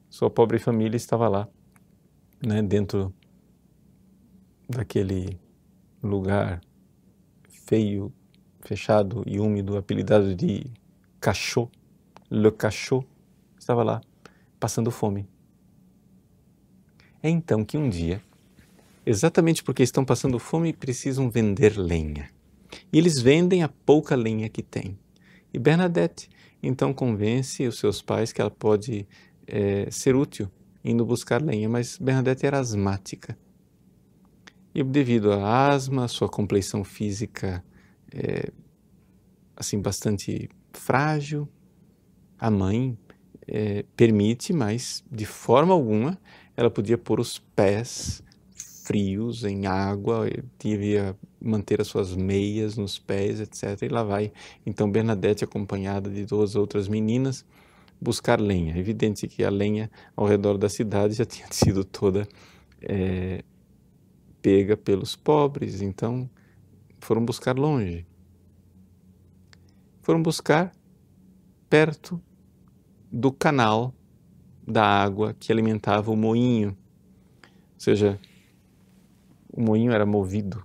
sua 0.10 0.30
pobre 0.30 0.60
família 0.60 0.98
estava 0.98 1.30
lá, 1.30 1.48
né, 2.46 2.62
dentro 2.62 3.14
daquele 4.68 5.40
lugar 6.04 6.60
feio, 7.48 8.12
fechado 8.60 9.24
e 9.26 9.40
úmido, 9.40 9.78
apelidado 9.78 10.36
de 10.36 10.66
cachorro, 11.22 11.72
le 12.30 12.52
cachorro, 12.52 13.08
estava 13.58 13.82
lá, 13.82 14.02
passando 14.60 14.92
fome. 14.92 15.26
É 17.24 17.30
então 17.30 17.64
que 17.64 17.78
um 17.78 17.90
dia, 17.90 18.22
exatamente 19.06 19.64
porque 19.64 19.84
estão 19.84 20.04
passando 20.04 20.38
fome, 20.38 20.74
precisam 20.74 21.30
vender 21.30 21.78
lenha. 21.78 22.30
E 22.92 22.98
eles 22.98 23.22
vendem 23.22 23.64
a 23.64 23.70
pouca 23.70 24.18
lenha 24.18 24.50
que 24.50 24.62
têm. 24.62 25.00
E 25.54 25.60
Bernadette 25.60 26.30
então 26.62 26.94
convence 26.94 27.68
os 27.68 27.78
seus 27.78 28.02
pais 28.02 28.32
que 28.34 28.42
ela 28.42 28.52
pode 28.52 29.08
é, 29.46 29.90
ser 29.92 30.16
útil 30.16 30.52
indo 30.84 31.06
buscar 31.06 31.42
lenha, 31.42 31.68
mas 31.68 31.98
Bernadette 31.98 32.46
era 32.46 32.60
asmática. 32.60 33.38
E 34.74 34.84
devido 34.84 35.34
à 35.34 35.70
asma, 35.70 36.08
sua 36.08 36.30
compleição 36.30 36.84
física 36.84 37.64
é, 38.14 38.52
assim 39.56 39.82
bastante 39.82 40.50
frágil, 40.72 41.50
a 42.40 42.52
mãe 42.52 42.98
é, 43.48 43.84
permite, 43.96 44.54
mas 44.54 45.04
de 45.12 45.26
forma 45.26 45.74
alguma 45.74 46.18
ela 46.56 46.70
podia 46.70 46.98
pôr 46.98 47.20
os 47.20 47.40
pés 47.40 48.24
frios 48.88 49.44
em 49.44 49.68
água, 49.68 50.30
devia 50.58 51.14
manter 51.42 51.82
as 51.82 51.88
suas 51.88 52.16
meias 52.16 52.78
nos 52.78 52.98
pés, 52.98 53.42
etc. 53.42 53.82
E 53.82 53.90
lá 53.90 54.02
vai 54.02 54.32
então 54.66 54.90
Bernadette 54.90 55.44
acompanhada 55.44 56.10
de 56.10 56.26
duas 56.26 56.56
outras 56.56 56.88
meninas 56.88 57.46
buscar 58.00 58.40
lenha. 58.40 58.74
É 58.74 58.80
evidente 58.80 59.28
que 59.28 59.44
a 59.44 59.50
lenha 59.50 59.92
ao 60.16 60.26
redor 60.26 60.58
da 60.58 60.70
cidade 60.70 61.16
já 61.16 61.26
tinha 61.28 61.48
sido 61.52 61.84
toda 61.84 62.26
é, 62.82 63.44
pega 64.42 64.78
pelos 64.78 65.18
pobres, 65.18 65.82
então 65.82 66.30
foram 67.02 67.26
buscar 67.26 67.58
longe. 67.58 68.08
Foram 70.02 70.24
buscar 70.24 70.72
perto 71.70 72.22
do 73.12 73.34
canal 73.34 73.94
da 74.66 74.86
água 74.86 75.36
que 75.38 75.52
alimentava 75.52 76.10
o 76.10 76.16
moinho. 76.16 76.70
Ou 76.70 77.80
seja, 77.80 78.18
o 79.58 79.62
moinho 79.62 79.92
era 79.92 80.06
movido 80.06 80.64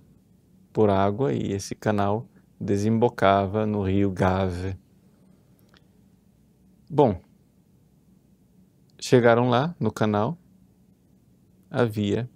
por 0.71 0.91
água 0.91 1.33
e 1.33 1.51
esse 1.51 1.73
canal 1.73 2.27
desembocava 2.59 3.65
no 3.65 3.81
rio 3.81 4.11
Gave. 4.11 4.77
Bom, 6.87 7.19
chegaram 9.01 9.49
lá 9.49 9.75
no 9.79 9.91
canal, 9.91 10.37
havia 11.71 12.29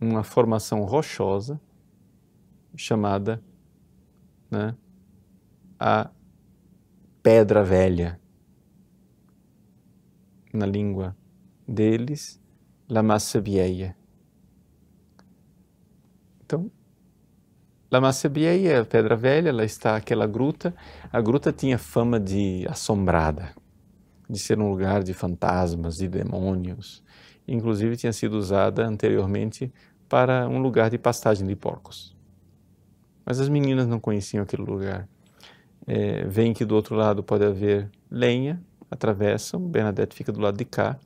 uma 0.00 0.24
formação 0.24 0.82
rochosa 0.82 1.60
chamada 2.74 3.40
né, 4.50 4.76
a 5.78 6.10
Pedra 7.22 7.62
Velha. 7.62 8.20
Na 10.52 10.66
língua 10.66 11.16
deles, 11.66 12.42
La 12.88 13.04
Massa 13.04 13.40
Vieja. 13.40 14.01
Então, 16.52 16.70
La 17.90 17.98
Massa 17.98 18.28
Vieja, 18.28 18.84
Pedra 18.84 19.16
Velha, 19.16 19.48
ela 19.48 19.64
está 19.64 19.96
aquela 19.96 20.26
gruta. 20.26 20.74
A 21.10 21.18
gruta 21.18 21.50
tinha 21.50 21.78
fama 21.78 22.20
de 22.20 22.66
assombrada, 22.68 23.54
de 24.28 24.38
ser 24.38 24.58
um 24.58 24.68
lugar 24.68 25.02
de 25.02 25.14
fantasmas, 25.14 25.96
de 25.96 26.06
demônios. 26.08 27.02
Inclusive 27.48 27.96
tinha 27.96 28.12
sido 28.12 28.34
usada 28.34 28.86
anteriormente 28.86 29.72
para 30.10 30.46
um 30.46 30.60
lugar 30.60 30.90
de 30.90 30.98
pastagem 30.98 31.46
de 31.46 31.56
porcos. 31.56 32.14
Mas 33.24 33.40
as 33.40 33.48
meninas 33.48 33.86
não 33.86 33.98
conheciam 33.98 34.42
aquele 34.42 34.62
lugar. 34.62 35.08
É, 35.86 36.26
veem 36.26 36.52
que 36.52 36.66
do 36.66 36.74
outro 36.74 36.94
lado 36.94 37.22
pode 37.22 37.46
haver 37.46 37.90
lenha, 38.10 38.62
atravessam, 38.90 39.58
Bernadette 39.58 40.14
fica 40.14 40.30
do 40.30 40.40
lado 40.40 40.58
de 40.58 40.66
cá, 40.66 40.98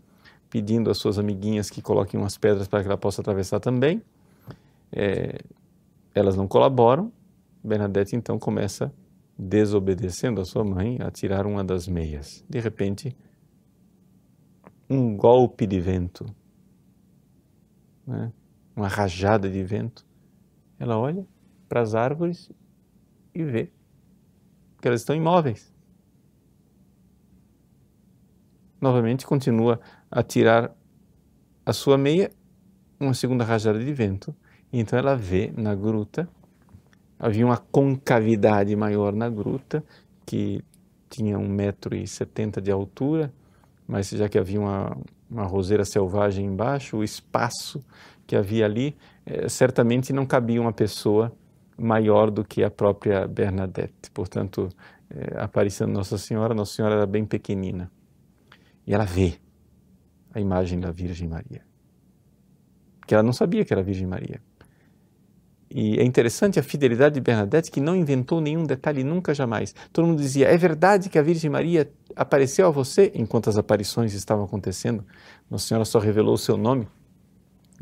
pedindo 0.51 0.91
às 0.91 0.99
suas 0.99 1.21
amiguinhas 1.21 1.71
que 1.71 1.81
coloquem 1.81 2.19
umas 2.19 2.37
pedras 2.37 2.67
para 2.67 2.81
que 2.83 2.89
ela 2.89 2.99
possa 2.99 3.21
atravessar 3.21 3.61
também. 3.61 4.03
É, 4.93 5.39
elas 6.15 6.37
não 6.37 6.49
colaboram, 6.49 7.13
Bernadette 7.63 8.17
então 8.17 8.39
começa, 8.39 8.93
desobedecendo 9.39 10.41
a 10.41 10.45
sua 10.45 10.65
mãe, 10.65 10.99
a 11.01 11.11
tirar 11.11 11.47
uma 11.47 11.63
das 11.63 11.87
meias. 11.87 12.45
De 12.49 12.59
repente, 12.61 13.17
um 14.89 15.17
golpe 15.17 15.67
de 15.67 15.81
vento 15.81 16.25
né? 18.07 18.33
uma 18.75 18.89
rajada 18.89 19.51
de 19.51 19.63
vento, 19.65 20.07
ela 20.79 20.97
olha 20.97 21.27
para 21.69 21.81
as 21.81 21.95
árvores 21.95 22.51
e 23.35 23.43
vê 23.43 23.73
que 24.81 24.87
elas 24.87 25.01
estão 25.01 25.17
imóveis. 25.17 25.75
Novamente 28.81 29.27
continua 29.27 29.81
a 30.11 30.23
tirar 30.23 30.77
a 31.65 31.73
sua 31.73 31.99
meia, 31.99 32.31
uma 33.01 33.15
segunda 33.15 33.43
rajada 33.43 33.83
de 33.83 33.93
vento, 33.93 34.37
então 34.73 34.99
ela 34.99 35.17
vê 35.17 35.53
na 35.57 35.75
gruta, 35.75 36.29
havia 37.19 37.45
uma 37.45 37.57
concavidade 37.57 38.75
maior 38.77 39.15
na 39.15 39.29
gruta, 39.29 39.85
que 40.25 40.63
tinha 41.09 41.39
um 41.39 41.49
metro 41.49 41.95
e 41.95 42.07
setenta 42.07 42.61
de 42.61 42.71
altura, 42.71 43.33
mas 43.87 44.11
já 44.11 44.29
que 44.29 44.39
havia 44.39 44.61
uma, 44.61 44.97
uma 45.31 45.45
roseira 45.45 45.85
selvagem 45.85 46.45
embaixo, 46.45 46.97
o 46.97 47.05
espaço 47.05 47.85
que 48.27 48.35
havia 48.35 48.65
ali, 48.65 48.97
eh, 49.25 49.49
certamente 49.49 50.13
não 50.13 50.27
cabia 50.27 50.61
uma 50.61 50.73
pessoa 50.73 51.33
maior 51.79 52.31
do 52.31 52.45
que 52.45 52.65
a 52.65 52.71
própria 52.71 53.27
Bernadette. 53.29 54.11
Portanto, 54.13 54.69
eh, 55.09 55.37
aparecendo 55.37 55.93
Nossa 55.93 56.19
Senhora, 56.19 56.55
Nossa 56.55 56.75
Senhora 56.75 56.97
era 56.97 57.07
bem 57.07 57.25
pequenina. 57.25 57.91
E 58.87 58.93
ela 58.93 59.05
vê 59.05 59.35
a 60.35 60.41
imagem 60.41 60.81
da 60.81 60.91
Virgem 60.91 61.29
Maria. 61.29 61.63
Que 63.07 63.15
ela 63.15 63.23
não 63.23 63.33
sabia 63.33 63.65
que 63.65 63.73
era 63.73 63.81
a 63.81 63.85
Virgem 63.85 64.07
Maria. 64.07 64.41
E 65.77 66.01
é 66.01 66.05
interessante 66.05 66.59
a 66.59 66.63
fidelidade 66.63 67.17
de 67.17 67.21
Bernadette, 67.21 67.71
que 67.71 67.81
não 67.81 67.95
inventou 67.95 68.41
nenhum 68.41 68.65
detalhe 68.65 69.05
nunca 69.05 69.35
jamais. 69.35 69.75
Todo 69.93 70.07
mundo 70.07 70.23
dizia: 70.23 70.49
é 70.49 70.57
verdade 70.57 71.11
que 71.11 71.19
a 71.19 71.23
Virgem 71.23 71.51
Maria 71.51 71.89
apareceu 72.17 72.67
a 72.67 72.71
você 72.71 73.13
enquanto 73.15 73.51
as 73.51 73.59
aparições 73.59 74.15
estavam 74.15 74.47
acontecendo? 74.47 75.05
Nossa 75.51 75.67
Senhora 75.67 75.85
só 75.85 75.99
revelou 75.99 76.35
o 76.35 76.39
seu 76.39 76.57
nome 76.57 76.89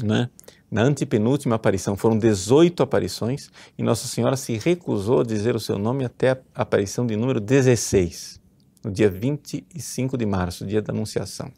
né? 0.02 0.28
Na 0.70 0.82
antepenúltima 0.82 1.54
aparição 1.54 1.96
foram 1.96 2.18
18 2.18 2.82
aparições 2.82 3.50
e 3.78 3.82
Nossa 3.82 4.08
Senhora 4.08 4.36
se 4.36 4.56
recusou 4.56 5.20
a 5.20 5.24
dizer 5.24 5.54
o 5.54 5.60
seu 5.60 5.78
nome 5.78 6.04
até 6.04 6.30
a 6.30 6.38
aparição 6.54 7.06
de 7.06 7.14
número 7.14 7.40
16, 7.40 8.40
no 8.82 8.90
dia 8.90 9.08
25 9.08 10.16
de 10.16 10.26
março, 10.26 10.66
dia 10.66 10.82
da 10.82 10.92
Anunciação. 10.92 11.52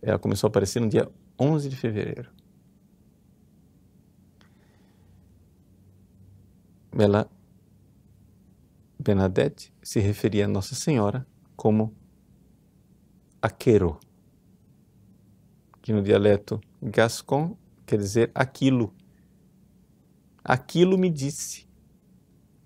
Ela 0.00 0.18
começou 0.18 0.46
a 0.46 0.50
aparecer 0.50 0.80
no 0.80 0.88
dia 0.88 1.08
11 1.40 1.68
de 1.68 1.76
fevereiro. 1.76 2.28
Ela, 6.96 7.28
Bernadette, 8.98 9.72
se 9.82 9.98
referia 10.00 10.44
a 10.44 10.48
Nossa 10.48 10.74
Senhora 10.74 11.26
como 11.56 11.94
Aquero, 13.42 13.98
que 15.82 15.92
no 15.92 16.02
dialeto 16.02 16.60
Gascon 16.80 17.56
quer 17.84 17.98
dizer 17.98 18.30
aquilo. 18.34 18.94
Aquilo 20.42 20.96
me 20.96 21.10
disse. 21.10 21.68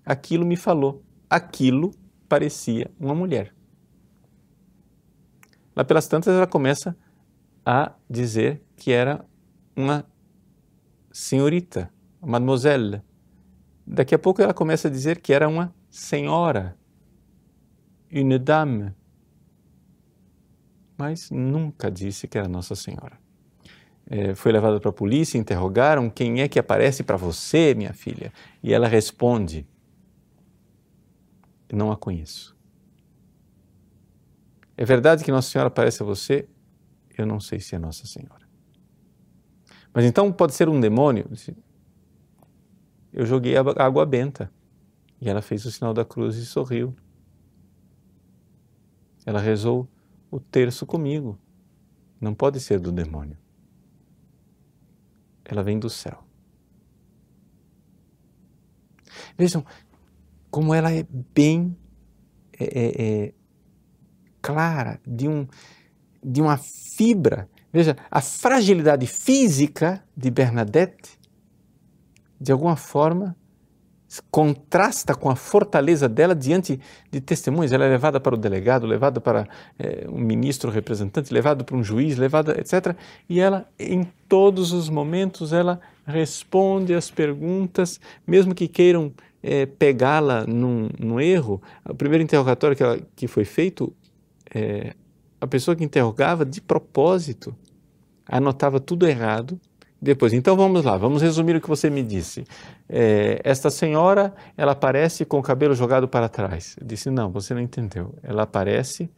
Aquilo 0.05 0.45
me 0.45 0.55
falou. 0.55 1.03
Aquilo 1.29 1.91
parecia 2.27 2.89
uma 2.99 3.15
mulher. 3.15 3.53
Lá 5.75 5.83
pelas 5.83 6.07
tantas 6.07 6.35
ela 6.35 6.47
começa 6.47 6.95
a 7.65 7.93
dizer 8.09 8.61
que 8.75 8.91
era 8.91 9.25
uma 9.75 10.05
senhorita, 11.11 11.91
mademoiselle, 12.21 13.01
daqui 13.89 14.13
a 14.13 14.19
pouco 14.19 14.41
ela 14.41 14.53
começa 14.53 14.87
a 14.87 14.91
dizer 14.91 15.19
que 15.19 15.33
era 15.33 15.49
uma 15.49 15.73
senhora, 15.89 16.77
une 18.11 18.37
dame, 18.37 18.93
mas 20.95 21.31
nunca 21.31 21.89
disse 21.89 22.27
que 22.27 22.37
era 22.37 22.47
Nossa 22.47 22.75
Senhora. 22.75 23.17
É, 24.05 24.35
foi 24.35 24.51
levada 24.51 24.79
para 24.79 24.89
a 24.89 24.93
polícia, 24.93 25.37
interrogaram 25.37 26.09
quem 26.09 26.41
é 26.41 26.47
que 26.47 26.59
aparece 26.59 27.03
para 27.03 27.17
você, 27.17 27.73
minha 27.73 27.93
filha, 27.93 28.31
e 28.61 28.73
ela 28.73 28.87
responde: 28.87 29.67
Não 31.71 31.91
a 31.91 31.97
conheço. 31.97 32.57
É 34.75 34.85
verdade 34.85 35.23
que 35.23 35.31
Nossa 35.31 35.49
Senhora 35.49 35.67
aparece 35.67 36.01
a 36.03 36.05
você? 36.05 36.47
Eu 37.17 37.25
não 37.25 37.39
sei 37.39 37.59
se 37.59 37.75
é 37.75 37.79
Nossa 37.79 38.05
Senhora. 38.07 38.47
Mas 39.93 40.05
então 40.05 40.31
pode 40.31 40.53
ser 40.53 40.69
um 40.69 40.79
demônio? 40.79 41.27
Eu 43.19 43.25
joguei 43.25 43.53
água 43.57 44.05
benta 44.05 44.49
e 45.19 45.27
ela 45.27 45.41
fez 45.41 45.65
o 45.65 45.71
sinal 45.73 45.93
da 45.93 46.05
cruz 46.05 46.37
e 46.37 46.45
sorriu. 46.45 46.95
Ela 49.25 49.41
rezou 49.41 49.89
o 50.31 50.39
terço 50.39 50.85
comigo. 50.85 51.37
Não 52.21 52.33
pode 52.33 52.61
ser 52.61 52.79
do 52.79 52.93
demônio. 52.93 53.37
Ela 55.43 55.61
vem 55.61 55.77
do 55.77 55.89
céu. 55.89 56.23
Vejam 59.37 59.65
como 60.49 60.73
ela 60.73 60.89
é 60.89 61.03
bem 61.03 61.77
é, 62.57 62.63
é, 62.63 63.25
é, 63.25 63.33
clara, 64.41 65.01
de, 65.05 65.27
um, 65.27 65.45
de 66.23 66.41
uma 66.41 66.55
fibra. 66.55 67.49
Veja, 67.69 67.97
a 68.09 68.21
fragilidade 68.21 69.05
física 69.05 70.01
de 70.15 70.31
Bernadette, 70.31 71.18
de 72.39 72.51
alguma 72.51 72.75
forma, 72.75 73.35
contrasta 74.31 75.13
com 75.13 75.29
a 75.29 75.35
fortaleza 75.35 76.09
dela 76.09 76.33
diante 76.33 76.79
de 77.11 77.21
testemunhas. 77.21 77.71
Ela 77.71 77.85
é 77.85 77.89
levada 77.89 78.19
para 78.19 78.33
o 78.33 78.37
delegado, 78.37 78.87
levada 78.87 79.21
para 79.21 79.47
é, 79.77 80.07
um 80.09 80.19
ministro 80.19 80.71
representante, 80.71 81.33
levada 81.33 81.63
para 81.63 81.75
um 81.75 81.83
juiz, 81.83 82.17
levada, 82.17 82.59
etc. 82.59 82.95
E 83.29 83.39
ela, 83.39 83.67
em 83.77 84.03
todos 84.27 84.71
os 84.71 84.89
momentos, 84.89 85.53
ela 85.53 85.79
responde 86.05 86.93
as 86.93 87.11
perguntas, 87.11 87.99
mesmo 88.25 88.55
que 88.55 88.67
queiram 88.67 89.13
é, 89.43 89.67
pegá-la 89.67 90.45
num, 90.47 90.89
num, 90.99 91.19
erro. 91.19 91.61
O 91.87 91.93
primeiro 91.93 92.23
interrogatório 92.23 92.75
que, 92.75 92.83
ela, 92.83 92.99
que 93.15 93.27
foi 93.27 93.45
feito, 93.45 93.93
é, 94.53 94.95
a 95.39 95.45
pessoa 95.45 95.75
que 95.75 95.83
interrogava 95.83 96.43
de 96.43 96.59
propósito 96.61 97.55
anotava 98.25 98.79
tudo 98.79 99.07
errado 99.07 99.59
depois. 100.01 100.33
Então 100.33 100.55
vamos 100.55 100.83
lá, 100.83 100.97
vamos 100.97 101.21
resumir 101.21 101.55
o 101.55 101.61
que 101.61 101.67
você 101.67 101.89
me 101.89 102.03
disse. 102.03 102.45
É, 102.87 103.41
esta 103.43 103.69
senhora, 103.69 104.33
ela 104.57 104.71
aparece 104.71 105.25
com 105.25 105.39
o 105.39 105.43
cabelo 105.43 105.75
jogado 105.75 106.07
para 106.07 106.29
trás. 106.29 106.75
Eu 106.79 106.87
disse, 106.87 107.09
não, 107.09 107.29
você 107.31 107.53
não 107.53 107.61
entendeu. 107.61 108.15
Ela 108.23 108.43
aparece 108.43 109.09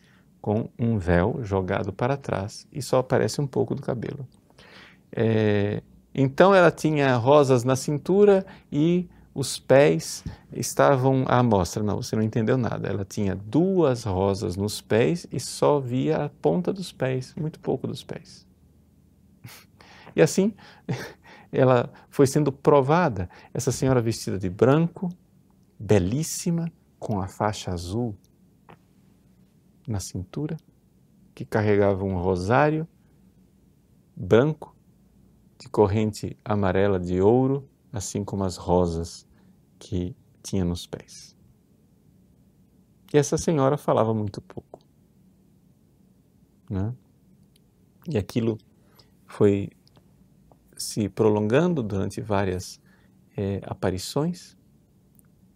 com 0.41 0.69
um 0.77 0.97
véu 0.97 1.39
jogado 1.43 1.93
para 1.93 2.17
trás 2.17 2.67
e 2.73 2.81
só 2.81 2.99
aparece 2.99 3.39
um 3.39 3.47
pouco 3.47 3.75
do 3.75 3.81
cabelo. 3.81 4.27
É, 5.15 5.81
então 6.15 6.53
ela 6.53 6.71
tinha 6.71 7.15
rosas 7.15 7.63
na 7.63 7.75
cintura 7.75 8.45
e 8.71 9.07
os 9.33 9.59
pés 9.59 10.23
estavam 10.51 11.23
à 11.27 11.41
mostra. 11.43 11.83
Não, 11.83 12.01
você 12.01 12.15
não 12.15 12.23
entendeu 12.23 12.57
nada. 12.57 12.89
Ela 12.89 13.05
tinha 13.05 13.35
duas 13.35 14.03
rosas 14.03 14.57
nos 14.57 14.81
pés 14.81 15.27
e 15.31 15.39
só 15.39 15.79
via 15.79 16.25
a 16.25 16.29
ponta 16.29 16.73
dos 16.73 16.91
pés, 16.91 17.33
muito 17.37 17.59
pouco 17.59 17.87
dos 17.87 18.03
pés. 18.03 18.45
E 20.15 20.21
assim 20.21 20.53
ela 21.51 21.91
foi 22.09 22.27
sendo 22.27 22.51
provada. 22.51 23.29
Essa 23.53 23.71
senhora 23.71 24.01
vestida 24.01 24.37
de 24.37 24.49
branco, 24.49 25.09
belíssima, 25.79 26.71
com 26.99 27.19
a 27.19 27.27
faixa 27.27 27.71
azul 27.71 28.15
na 29.87 29.99
cintura, 29.99 30.55
que 31.33 31.43
carregava 31.43 32.03
um 32.03 32.17
rosário 32.17 32.87
branco 34.15 34.75
de 35.57 35.67
corrente 35.67 36.37
amarela 36.45 36.99
de 36.99 37.19
ouro, 37.21 37.67
assim 37.91 38.23
como 38.23 38.43
as 38.43 38.57
rosas 38.57 39.27
que 39.79 40.15
tinha 40.43 40.63
nos 40.63 40.85
pés. 40.85 41.35
E 43.13 43.17
essa 43.17 43.37
senhora 43.37 43.77
falava 43.77 44.13
muito 44.13 44.41
pouco. 44.41 44.79
Né? 46.69 46.95
E 48.07 48.17
aquilo 48.17 48.57
foi 49.27 49.69
se 50.81 51.09
prolongando 51.09 51.81
durante 51.83 52.21
várias 52.21 52.81
é, 53.35 53.61
aparições. 53.63 54.57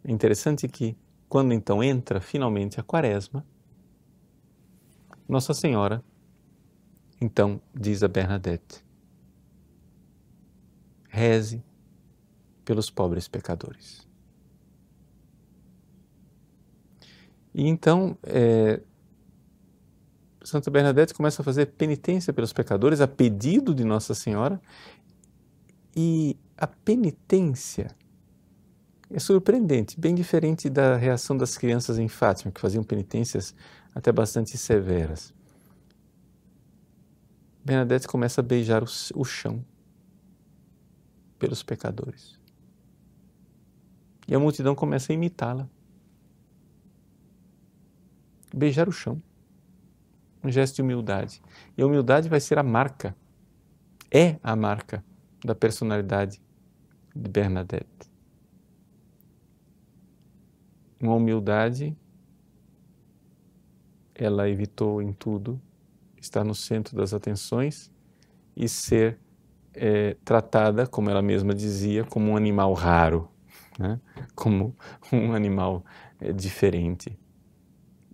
É 0.04 0.12
interessante 0.12 0.68
que, 0.68 0.96
quando 1.28 1.54
então 1.54 1.84
entra 1.84 2.22
finalmente 2.22 2.80
a 2.80 2.84
quaresma, 2.84 3.46
Nossa 5.28 5.54
Senhora, 5.54 6.04
então, 7.20 7.62
diz 7.74 8.04
a 8.04 8.08
Bernadette, 8.08 8.86
reze 11.08 11.64
pelos 12.64 12.90
pobres 12.90 13.28
pecadores. 13.28 14.06
E 17.54 17.68
então, 17.68 18.18
é, 18.24 18.82
Santa 20.44 20.70
Bernadette 20.70 21.14
começa 21.14 21.42
a 21.42 21.46
fazer 21.46 21.68
penitência 21.68 22.34
pelos 22.34 22.54
pecadores 22.54 23.02
a 23.02 23.08
pedido 23.08 23.74
de 23.74 23.84
Nossa 23.84 24.14
Senhora 24.14 24.62
e 25.96 26.38
a 26.58 26.68
penitência 26.68 27.96
é 29.10 29.20
surpreendente, 29.20 30.00
bem 30.00 30.14
diferente 30.14 30.70
da 30.70 30.98
reação 30.98 31.38
das 31.38 31.58
crianças 31.58 31.98
em 31.98 32.08
Fátima, 32.08 32.52
que 32.52 32.60
faziam 32.60 32.84
penitências 32.84 33.56
até 33.94 34.12
bastante 34.12 34.58
severas. 34.58 35.34
Bernadette 37.64 38.08
começa 38.08 38.42
a 38.42 38.44
beijar 38.44 38.84
o, 38.84 38.88
o 39.16 39.24
chão 39.24 39.64
pelos 41.40 41.64
pecadores. 41.64 42.40
E 44.28 44.36
a 44.36 44.40
multidão 44.40 44.76
começa 44.76 45.14
a 45.14 45.16
imitá-la. 45.16 45.70
Beijar 48.54 48.90
o 48.90 48.92
chão. 48.92 49.22
Um 50.44 50.52
gesto 50.52 50.76
de 50.76 50.82
humildade. 50.82 51.42
E 51.78 51.82
a 51.82 51.86
humildade 51.86 52.28
vai 52.28 52.40
ser 52.40 52.58
a 52.58 52.64
marca, 52.64 53.16
é 54.12 54.40
a 54.44 54.56
marca 54.56 55.04
da 55.44 55.56
personalidade 55.56 56.42
de 57.16 57.30
Bernadette. 57.30 58.12
Uma 61.00 61.16
humildade, 61.16 61.96
ela 64.14 64.50
evitou 64.50 65.02
em 65.02 65.14
tudo 65.14 65.62
estar 66.20 66.44
no 66.44 66.56
centro 66.56 66.96
das 66.96 67.14
atenções 67.14 67.92
e 68.56 68.68
ser 68.68 69.20
é, 69.74 70.16
tratada, 70.26 70.88
como 70.88 71.10
ela 71.10 71.22
mesma 71.22 71.54
dizia, 71.54 72.04
como 72.04 72.32
um 72.32 72.38
animal 72.38 72.74
raro, 72.74 73.30
né? 73.78 74.00
como 74.34 74.76
um 75.12 75.34
animal 75.34 75.86
é, 76.20 76.32
diferente. 76.32 77.18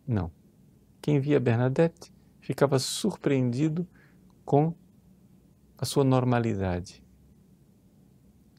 Não. 0.08 0.32
Quem 1.02 1.20
via 1.20 1.40
Bernadette 1.40 2.12
ficava 2.40 2.78
surpreendido 2.78 3.88
com 4.44 4.74
a 5.78 5.86
sua 5.86 6.04
normalidade 6.04 7.01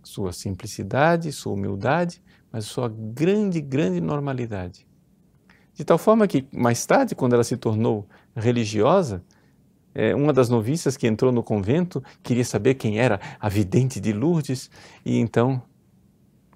sua 0.02 0.32
simplicidade, 0.32 1.32
sua 1.32 1.52
humildade, 1.52 2.22
mas 2.50 2.66
sua 2.66 2.88
grande, 2.88 3.60
grande 3.60 4.00
normalidade. 4.00 4.86
De 5.74 5.84
tal 5.84 5.96
forma 5.96 6.26
que, 6.26 6.46
mais 6.52 6.84
tarde, 6.84 7.14
quando 7.14 7.32
ela 7.32 7.44
se 7.44 7.56
tornou 7.56 8.06
religiosa, 8.36 9.24
é, 9.94 10.14
uma 10.14 10.32
das 10.32 10.48
noviças 10.48 10.96
que 10.96 11.06
entrou 11.06 11.32
no 11.32 11.42
convento 11.42 12.02
queria 12.22 12.44
saber 12.44 12.74
quem 12.74 12.98
era 12.98 13.20
a 13.38 13.48
vidente 13.48 14.00
de 14.00 14.12
Lourdes, 14.12 14.70
e 15.04 15.18
então, 15.18 15.62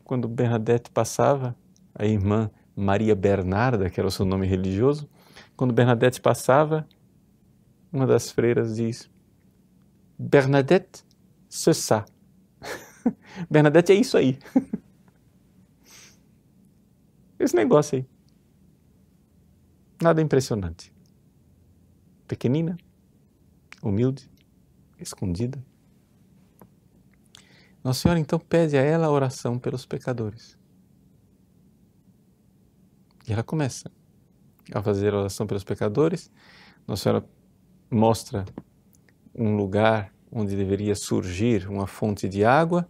quando 0.05 0.29
Bernadette 0.29 0.91
passava, 0.91 1.57
a 1.95 2.05
irmã 2.05 2.51
Maria 2.75 3.15
Bernarda, 3.15 3.89
que 3.89 3.99
era 3.99 4.07
o 4.07 4.11
seu 4.11 4.27
nome 4.27 4.47
religioso, 4.47 5.09
quando 5.57 5.73
Bernadette 5.73 6.21
passava, 6.21 6.87
uma 7.91 8.07
das 8.07 8.31
freiras 8.31 8.77
diz: 8.77 9.11
Bernadette, 10.19 11.03
c'est 11.49 11.75
ça. 11.75 12.05
Bernadette 13.51 13.93
é 13.93 13.95
isso 13.95 14.17
aí. 14.17 14.39
Esse 17.39 17.55
negócio 17.55 17.99
aí. 17.99 18.07
Nada 20.03 20.21
impressionante. 20.21 20.93
Pequenina, 22.27 22.77
humilde, 23.83 24.31
escondida. 24.99 25.63
Nossa 27.83 28.01
Senhora 28.01 28.19
então 28.19 28.39
pede 28.39 28.77
a 28.77 28.83
ela 28.83 29.07
a 29.07 29.11
oração 29.11 29.59
pelos 29.59 29.87
pecadores. 29.87 30.59
E 33.29 33.33
ela 33.33 33.43
começa 33.43 33.91
a 34.73 34.83
fazer 34.83 35.15
oração 35.15 35.47
pelos 35.47 35.65
pecadores. 35.65 36.31
Nossa 36.87 37.05
Senhora 37.05 37.25
mostra 37.91 38.45
um 39.35 39.57
lugar 39.57 40.13
onde 40.33 40.57
deveria 40.57 40.95
surgir 40.95 41.69
uma 41.69 41.87
fonte 41.87 42.29
de 42.29 42.45
água 42.45 42.89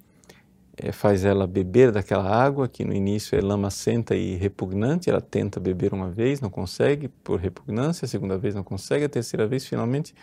é, 0.76 0.92
faz 0.92 1.24
ela 1.24 1.46
beber 1.46 1.90
daquela 1.90 2.28
água 2.28 2.68
que 2.68 2.84
no 2.84 2.92
início 2.92 3.36
é 3.38 3.40
lamacenta 3.40 4.14
e 4.14 4.36
repugnante. 4.36 5.08
Ela 5.08 5.20
tenta 5.20 5.58
beber 5.58 5.94
uma 5.94 6.10
vez, 6.10 6.40
não 6.40 6.50
consegue 6.50 7.08
por 7.08 7.40
repugnância, 7.40 8.04
a 8.04 8.08
segunda 8.08 8.36
vez 8.36 8.54
não 8.54 8.62
consegue, 8.62 9.04
a 9.04 9.08
terceira 9.08 9.46
vez 9.46 9.64
finalmente 9.66 10.14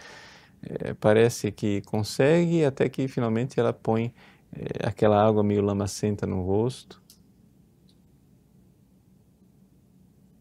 é, 0.61 0.93
parece 0.93 1.51
que 1.51 1.81
consegue, 1.81 2.63
até 2.63 2.87
que 2.87 3.07
finalmente 3.07 3.59
ela 3.59 3.73
põe 3.73 4.13
é, 4.55 4.87
aquela 4.87 5.21
água 5.25 5.43
meio 5.43 5.61
lamacenta 5.61 6.27
no 6.27 6.43
rosto. 6.43 7.01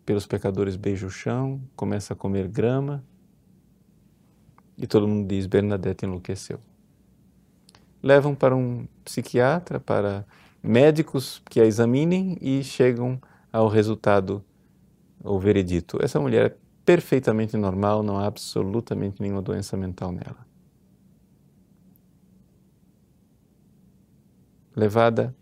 Pelos 0.05 0.27
pecadores 0.27 0.77
beija 0.77 1.07
o 1.07 1.11
chão, 1.11 1.61
começa 1.75 2.13
a 2.13 2.17
comer 2.17 2.49
grama 2.49 3.03
e 4.77 4.87
todo 4.87 5.09
mundo 5.09 5.27
diz: 5.29 5.47
Bernadette 5.47 6.05
enlouqueceu. 6.05 6.61
Levam 8.03 8.35
para 8.35 8.57
um 8.57 8.87
psiquiatra, 9.05 9.79
para 9.79 10.27
médicos 10.63 11.41
que 11.49 11.61
a 11.61 11.65
examinem 11.65 12.37
e 12.41 12.63
chegam 12.65 13.21
ao 13.53 13.69
resultado, 13.69 14.45
ou 15.23 15.39
veredito. 15.39 15.99
Essa 16.03 16.19
mulher 16.19 16.53
é 16.53 16.57
perfeitamente 16.85 17.57
normal, 17.57 18.03
não 18.03 18.19
há 18.19 18.27
absolutamente 18.27 19.21
nenhuma 19.21 19.43
doença 19.43 19.77
mental 19.77 20.11
nela. 20.11 20.47
Levada 24.75 25.35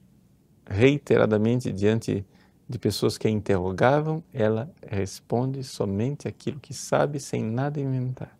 reiteradamente 0.66 1.72
diante 1.72 2.24
de 2.68 2.78
pessoas 2.78 3.18
que 3.18 3.26
a 3.26 3.30
interrogavam, 3.30 4.22
ela 4.32 4.72
responde 4.86 5.64
somente 5.64 6.28
aquilo 6.28 6.60
que 6.60 6.72
sabe, 6.72 7.18
sem 7.18 7.42
nada 7.42 7.80
inventar. 7.80 8.38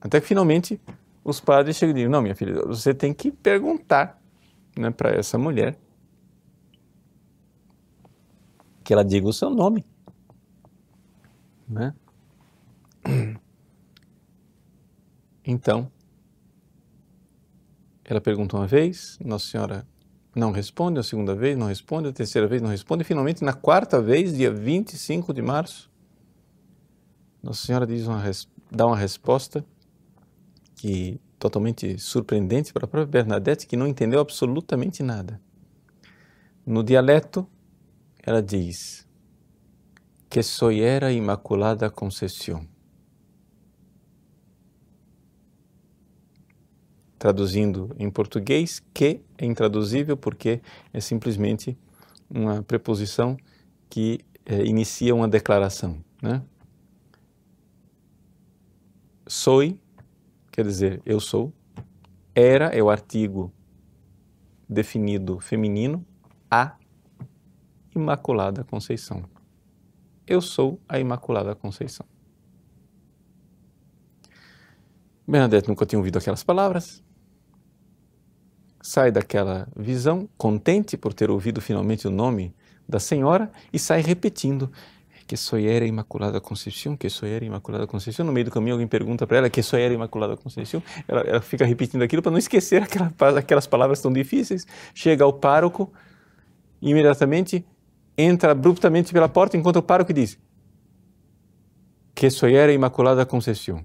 Até 0.00 0.20
que 0.20 0.26
finalmente 0.26 0.80
os 1.24 1.40
padres 1.40 1.76
chegam 1.76 1.92
e 1.92 1.94
dizem: 1.94 2.10
Não, 2.10 2.22
minha 2.22 2.34
filha, 2.34 2.54
você 2.66 2.92
tem 2.92 3.14
que 3.14 3.30
perguntar 3.30 4.20
né, 4.76 4.90
para 4.90 5.10
essa 5.10 5.38
mulher 5.38 5.78
que 8.82 8.92
ela 8.92 9.04
diga 9.04 9.28
o 9.28 9.32
seu 9.32 9.50
nome. 9.50 9.84
Né? 11.68 11.94
Então, 15.44 15.90
ela 18.04 18.20
pergunta 18.20 18.56
uma 18.56 18.66
vez, 18.66 19.18
Nossa 19.24 19.46
Senhora 19.46 19.86
não 20.34 20.52
responde, 20.52 20.98
a 20.98 21.02
segunda 21.02 21.34
vez 21.34 21.56
não 21.56 21.66
responde, 21.66 22.08
a 22.08 22.12
terceira 22.12 22.46
vez 22.46 22.62
não 22.62 22.70
responde, 22.70 23.02
e 23.02 23.04
finalmente 23.04 23.42
na 23.42 23.52
quarta 23.52 24.00
vez, 24.00 24.36
dia 24.36 24.52
25 24.52 25.32
de 25.34 25.42
março, 25.42 25.90
Nossa 27.42 27.66
Senhora 27.66 27.86
diz 27.86 28.06
uma, 28.06 28.22
dá 28.70 28.86
uma 28.86 28.96
resposta 28.96 29.64
que 30.82 31.20
totalmente 31.38 31.96
surpreendente 31.96 32.72
para 32.72 32.86
a 32.86 32.88
própria 32.88 33.22
Bernadette, 33.22 33.68
que 33.68 33.76
não 33.76 33.86
entendeu 33.86 34.18
absolutamente 34.18 35.00
nada. 35.00 35.40
No 36.66 36.82
dialeto, 36.82 37.46
ela 38.20 38.42
diz 38.42 39.06
que 40.28 40.42
soy 40.42 40.80
era 40.80 41.12
Imaculada 41.12 41.88
Conceição. 41.88 42.66
Traduzindo 47.16 47.94
em 47.96 48.10
português, 48.10 48.82
que 48.92 49.20
é 49.38 49.46
intraduzível 49.46 50.16
porque 50.16 50.60
é 50.92 50.98
simplesmente 50.98 51.78
uma 52.28 52.60
preposição 52.60 53.36
que 53.88 54.18
é, 54.44 54.64
inicia 54.64 55.14
uma 55.14 55.28
declaração. 55.28 56.02
Né? 56.20 56.42
Soy 59.28 59.78
quer 60.52 60.64
dizer 60.64 61.02
eu 61.04 61.18
sou. 61.18 61.52
Era 62.34 62.66
é 62.66 62.82
o 62.82 62.90
artigo 62.90 63.52
definido 64.68 65.40
feminino, 65.40 66.06
a 66.50 66.76
Imaculada 67.94 68.62
Conceição. 68.64 69.24
Eu 70.26 70.40
sou 70.40 70.80
a 70.88 70.98
Imaculada 70.98 71.54
Conceição. 71.54 72.06
Bernadette 75.26 75.68
nunca 75.68 75.84
tinha 75.84 75.98
ouvido 75.98 76.18
aquelas 76.18 76.42
palavras. 76.42 77.02
Sai 78.80 79.12
daquela 79.12 79.68
visão, 79.76 80.28
contente 80.36 80.96
por 80.96 81.14
ter 81.14 81.30
ouvido 81.30 81.60
finalmente 81.60 82.06
o 82.06 82.10
nome 82.10 82.54
da 82.88 82.98
Senhora, 82.98 83.50
e 83.72 83.78
sai 83.78 84.00
repetindo: 84.00 84.70
que 85.26 85.36
sou 85.36 85.58
era 85.58 85.84
Imaculada 85.84 86.40
Conceição, 86.40 86.96
que 86.96 87.08
sou 87.08 87.28
era 87.28 87.44
Imaculada 87.44 87.86
Conceição. 87.86 88.24
No 88.24 88.32
meio 88.32 88.46
do 88.46 88.50
caminho 88.50 88.74
alguém 88.74 88.86
pergunta 88.86 89.26
para 89.26 89.38
ela 89.38 89.50
que 89.50 89.62
sou 89.62 89.78
era 89.78 89.92
Imaculada 89.92 90.36
Conceição. 90.36 90.82
Ela, 91.08 91.20
ela 91.22 91.40
fica 91.40 91.64
repetindo 91.64 92.02
aquilo 92.02 92.22
para 92.22 92.32
não 92.32 92.38
esquecer 92.38 92.82
aquela, 92.82 93.12
aquelas 93.38 93.66
palavras 93.66 94.00
tão 94.00 94.12
difíceis. 94.12 94.66
Chega 94.94 95.24
ao 95.24 95.32
pároco, 95.32 95.92
imediatamente 96.80 97.64
entra 98.16 98.52
abruptamente 98.52 99.12
pela 99.12 99.28
porta, 99.28 99.56
encontra 99.56 99.80
o 99.80 99.82
pároco 99.82 100.10
e 100.10 100.14
diz: 100.14 100.38
Que 102.14 102.30
sou 102.30 102.48
era 102.48 102.72
Imaculada 102.72 103.24
Conceição. 103.24 103.84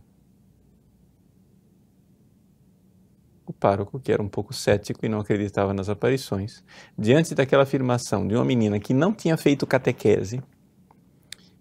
O 3.45 3.53
pároco, 3.53 3.97
que 3.97 4.11
era 4.11 4.21
um 4.21 4.27
pouco 4.27 4.53
cético 4.53 5.05
e 5.05 5.09
não 5.09 5.21
acreditava 5.21 5.73
nas 5.73 5.87
aparições, 5.87 6.61
diante 6.97 7.33
daquela 7.33 7.63
afirmação 7.63 8.27
de 8.27 8.35
uma 8.35 8.43
menina 8.43 8.77
que 8.77 8.93
não 8.93 9.13
tinha 9.13 9.37
feito 9.37 9.65
catequese, 9.65 10.43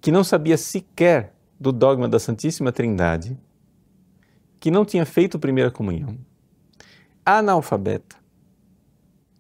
que 0.01 0.11
não 0.11 0.23
sabia 0.23 0.57
sequer 0.57 1.35
do 1.59 1.73
dogma 1.73 2.09
da 2.09 2.19
Santíssima 2.19 2.73
Trindade, 2.73 3.39
que 4.61 4.71
não 4.71 4.85
tinha 4.85 5.07
feito 5.07 5.39
primeira 5.39 5.71
comunhão, 5.71 6.19
analfabeta, 7.25 8.17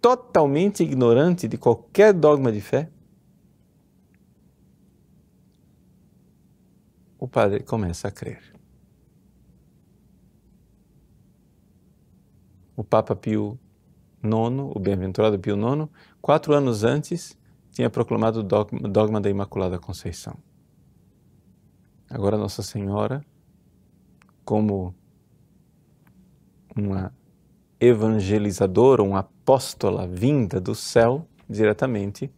totalmente 0.00 0.82
ignorante 0.82 1.48
de 1.48 1.58
qualquer 1.58 2.12
dogma 2.12 2.52
de 2.52 2.60
fé, 2.60 2.90
o 7.18 7.26
padre 7.26 7.62
começa 7.62 8.08
a 8.08 8.10
crer. 8.10 8.40
O 12.76 12.84
Papa 12.84 13.16
Pio 13.16 13.58
IX, 14.22 14.70
o 14.74 14.78
bem-aventurado 14.78 15.38
Pio 15.38 15.56
IX, 15.56 15.88
quatro 16.20 16.52
anos 16.52 16.84
antes, 16.84 17.36
tinha 17.76 17.90
proclamado 17.90 18.40
o 18.40 18.42
dogma, 18.42 18.88
dogma 18.88 19.20
da 19.20 19.28
Imaculada 19.28 19.78
Conceição. 19.78 20.38
Agora 22.08 22.38
Nossa 22.38 22.62
Senhora, 22.62 23.22
como 24.46 24.94
uma 26.74 27.12
evangelizadora, 27.78 29.02
uma 29.02 29.18
apóstola 29.18 30.08
vinda 30.08 30.58
do 30.58 30.74
céu 30.74 31.28
diretamente, 31.46 32.32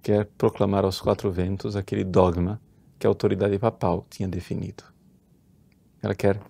quer 0.00 0.24
proclamar 0.38 0.86
aos 0.86 0.98
quatro 0.98 1.30
ventos 1.30 1.76
aquele 1.76 2.02
dogma 2.02 2.58
que 2.98 3.06
a 3.06 3.10
autoridade 3.10 3.58
papal 3.58 4.06
tinha 4.08 4.26
definido. 4.26 4.84
Ela 6.00 6.14
quer 6.14 6.40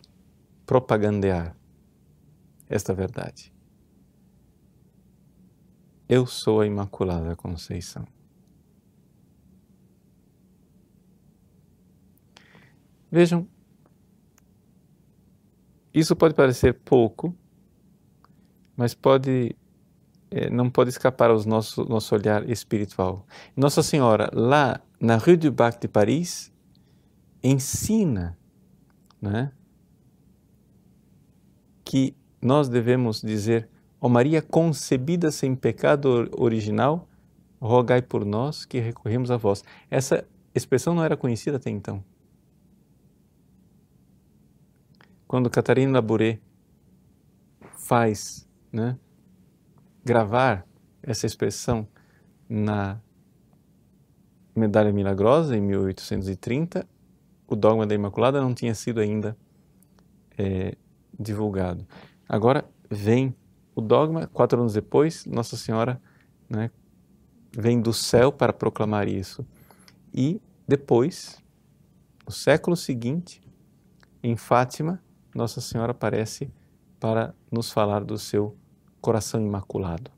propagandear 0.64 1.56
esta 2.68 2.94
verdade. 2.94 3.52
Eu 6.14 6.26
sou 6.26 6.60
a 6.60 6.66
Imaculada 6.66 7.34
Conceição. 7.34 8.06
Vejam, 13.10 13.48
isso 15.94 16.14
pode 16.14 16.34
parecer 16.34 16.74
pouco, 16.74 17.34
mas 18.76 18.92
pode 18.92 19.56
é, 20.30 20.50
não 20.50 20.68
pode 20.68 20.90
escapar 20.90 21.30
ao 21.30 21.42
nosso, 21.46 21.82
nosso 21.86 22.14
olhar 22.14 22.46
espiritual. 22.46 23.26
Nossa 23.56 23.82
Senhora, 23.82 24.28
lá 24.34 24.82
na 25.00 25.16
Rue 25.16 25.38
du 25.38 25.50
Bac 25.50 25.80
de 25.80 25.88
Paris, 25.88 26.52
ensina 27.42 28.38
né, 29.18 29.50
que 31.82 32.14
nós 32.38 32.68
devemos 32.68 33.22
dizer, 33.22 33.66
ó 34.02 34.08
Maria 34.08 34.42
concebida 34.42 35.30
sem 35.30 35.54
pecado 35.54 36.28
original, 36.36 37.08
rogai 37.60 38.02
por 38.02 38.24
nós 38.24 38.66
que 38.66 38.80
recorremos 38.80 39.30
a 39.30 39.38
vós. 39.38 39.64
Essa 39.88 40.26
expressão 40.54 40.94
não 40.94 41.04
era 41.04 41.16
conhecida 41.16 41.56
até 41.56 41.70
então. 41.70 42.04
quando 45.32 45.48
Catarina 45.48 45.94
Labouré 45.94 46.38
faz 47.78 48.46
né, 48.70 48.98
gravar 50.04 50.66
essa 51.02 51.24
expressão 51.24 51.88
na 52.46 53.00
Medalha 54.54 54.92
Milagrosa, 54.92 55.56
em 55.56 55.60
1830, 55.62 56.86
o 57.48 57.56
dogma 57.56 57.86
da 57.86 57.94
Imaculada 57.94 58.42
não 58.42 58.52
tinha 58.52 58.74
sido 58.74 59.00
ainda 59.00 59.34
é, 60.36 60.76
divulgado. 61.18 61.86
Agora 62.28 62.62
vem 62.90 63.34
o 63.74 63.80
dogma, 63.80 64.26
quatro 64.26 64.60
anos 64.60 64.74
depois, 64.74 65.24
Nossa 65.26 65.56
Senhora 65.56 66.00
né, 66.48 66.70
vem 67.56 67.80
do 67.80 67.92
céu 67.92 68.32
para 68.32 68.52
proclamar 68.52 69.08
isso. 69.08 69.46
E 70.12 70.40
depois, 70.66 71.42
no 72.26 72.32
século 72.32 72.76
seguinte, 72.76 73.42
em 74.22 74.36
Fátima, 74.36 75.02
nossa 75.34 75.60
Senhora 75.60 75.92
aparece 75.92 76.52
para 77.00 77.34
nos 77.50 77.72
falar 77.72 78.04
do 78.04 78.18
seu 78.18 78.56
coração 79.00 79.40
imaculado. 79.44 80.10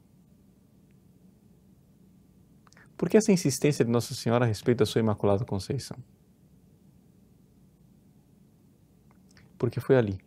Por 2.97 3.09
que 3.09 3.17
essa 3.17 3.33
insistência 3.33 3.85
de 3.85 3.91
Nossa 3.91 4.15
Senhora 4.15 4.45
a 4.45 4.49
respeito 4.49 4.79
da 4.79 4.87
sua 4.87 5.01
Imaculada 5.01 5.45
Conceição? 5.45 5.97
Porque 9.59 9.81
foi 9.81 9.97
ali 9.97 10.19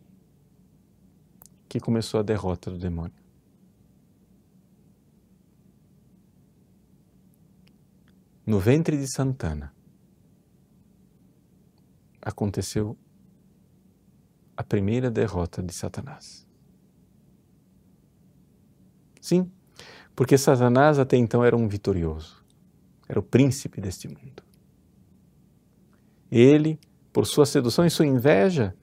que 1.68 1.78
começou 1.78 2.20
a 2.20 2.22
derrota 2.22 2.70
do 2.70 2.78
demônio. 2.78 3.12
No 8.46 8.58
ventre 8.58 8.96
de 8.96 9.06
Santana 9.06 9.74
aconteceu 12.22 12.96
a 14.56 14.64
primeira 14.64 15.10
derrota 15.10 15.62
de 15.62 15.72
Satanás. 15.72 16.46
Sim, 19.20 19.50
porque 20.16 20.38
Satanás 20.38 20.98
até 20.98 21.16
então 21.18 21.44
era 21.44 21.54
um 21.54 21.68
vitorioso, 21.68 22.42
era 23.06 23.20
o 23.20 23.22
príncipe 23.22 23.80
deste 23.80 24.08
mundo. 24.08 24.42
Ele, 26.30 26.80
por 27.12 27.26
sua 27.26 27.44
sedução 27.44 27.84
e 27.84 27.90
sua 27.90 28.06
inveja, 28.06 28.74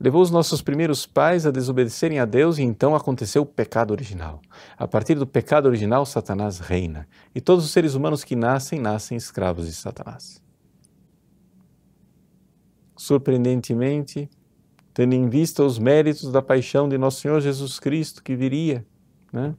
levou 0.00 0.22
os 0.22 0.30
nossos 0.30 0.62
primeiros 0.62 1.06
pais 1.06 1.44
a 1.44 1.50
desobedecerem 1.50 2.20
a 2.20 2.24
Deus 2.24 2.58
e 2.58 2.62
então 2.62 2.94
aconteceu 2.94 3.42
o 3.42 3.46
pecado 3.46 3.90
original. 3.90 4.40
A 4.76 4.86
partir 4.86 5.16
do 5.16 5.26
pecado 5.26 5.66
original, 5.66 6.06
Satanás 6.06 6.60
reina 6.60 7.08
e 7.34 7.40
todos 7.40 7.64
os 7.64 7.70
seres 7.70 7.94
humanos 7.94 8.22
que 8.22 8.36
nascem, 8.36 8.80
nascem 8.80 9.16
escravos 9.16 9.66
de 9.66 9.72
Satanás. 9.72 10.42
Surpreendentemente, 12.96 14.28
tendo 14.94 15.14
em 15.14 15.28
vista 15.28 15.64
os 15.64 15.78
méritos 15.78 16.30
da 16.30 16.42
paixão 16.42 16.88
de 16.88 16.98
nosso 16.98 17.20
Senhor 17.20 17.40
Jesus 17.40 17.78
Cristo 17.78 18.22
que 18.22 18.36
viria, 18.36 18.86
né? 19.32 19.54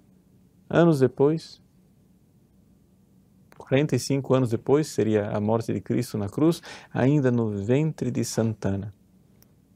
anos 0.69 0.99
depois, 0.99 1.61
45 3.57 4.33
anos 4.33 4.49
depois, 4.49 4.87
seria 4.87 5.29
a 5.29 5.39
morte 5.39 5.71
de 5.71 5.79
Cristo 5.79 6.17
na 6.17 6.27
cruz, 6.27 6.61
ainda 6.93 7.29
no 7.29 7.49
ventre 7.49 8.09
de 8.09 8.25
Santana 8.25 8.93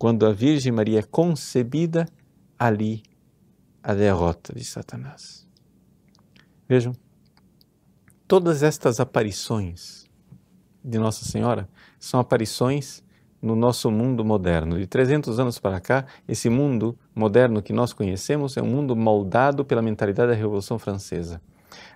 quando 0.04 0.26
a 0.26 0.34
Virgem 0.34 0.70
Maria 0.70 1.00
é 1.00 1.02
concebida, 1.02 2.06
ali 2.60 3.04
a 3.82 3.94
derrota 3.94 4.54
de 4.54 4.62
Satanás. 4.62 5.48
Vejam, 6.68 6.94
todas 8.28 8.64
estas 8.64 9.00
aparições 9.00 10.04
de 10.84 11.00
Nossa 11.00 11.24
Senhora 11.24 11.70
são 11.98 12.20
aparições 12.20 13.02
no 13.42 13.56
nosso 13.56 13.90
mundo 13.90 14.26
moderno. 14.26 14.78
De 14.78 14.86
300 14.88 15.40
anos 15.40 15.58
para 15.58 15.80
cá, 15.80 16.06
esse 16.28 16.50
mundo 16.50 17.00
moderno 17.16 17.62
que 17.62 17.72
nós 17.72 17.94
conhecemos 17.94 18.58
é 18.58 18.62
um 18.62 18.68
mundo 18.68 18.98
moldado 18.98 19.64
pela 19.64 19.82
mentalidade 19.82 20.32
da 20.32 20.38
Revolução 20.38 20.78
Francesa. 20.78 21.42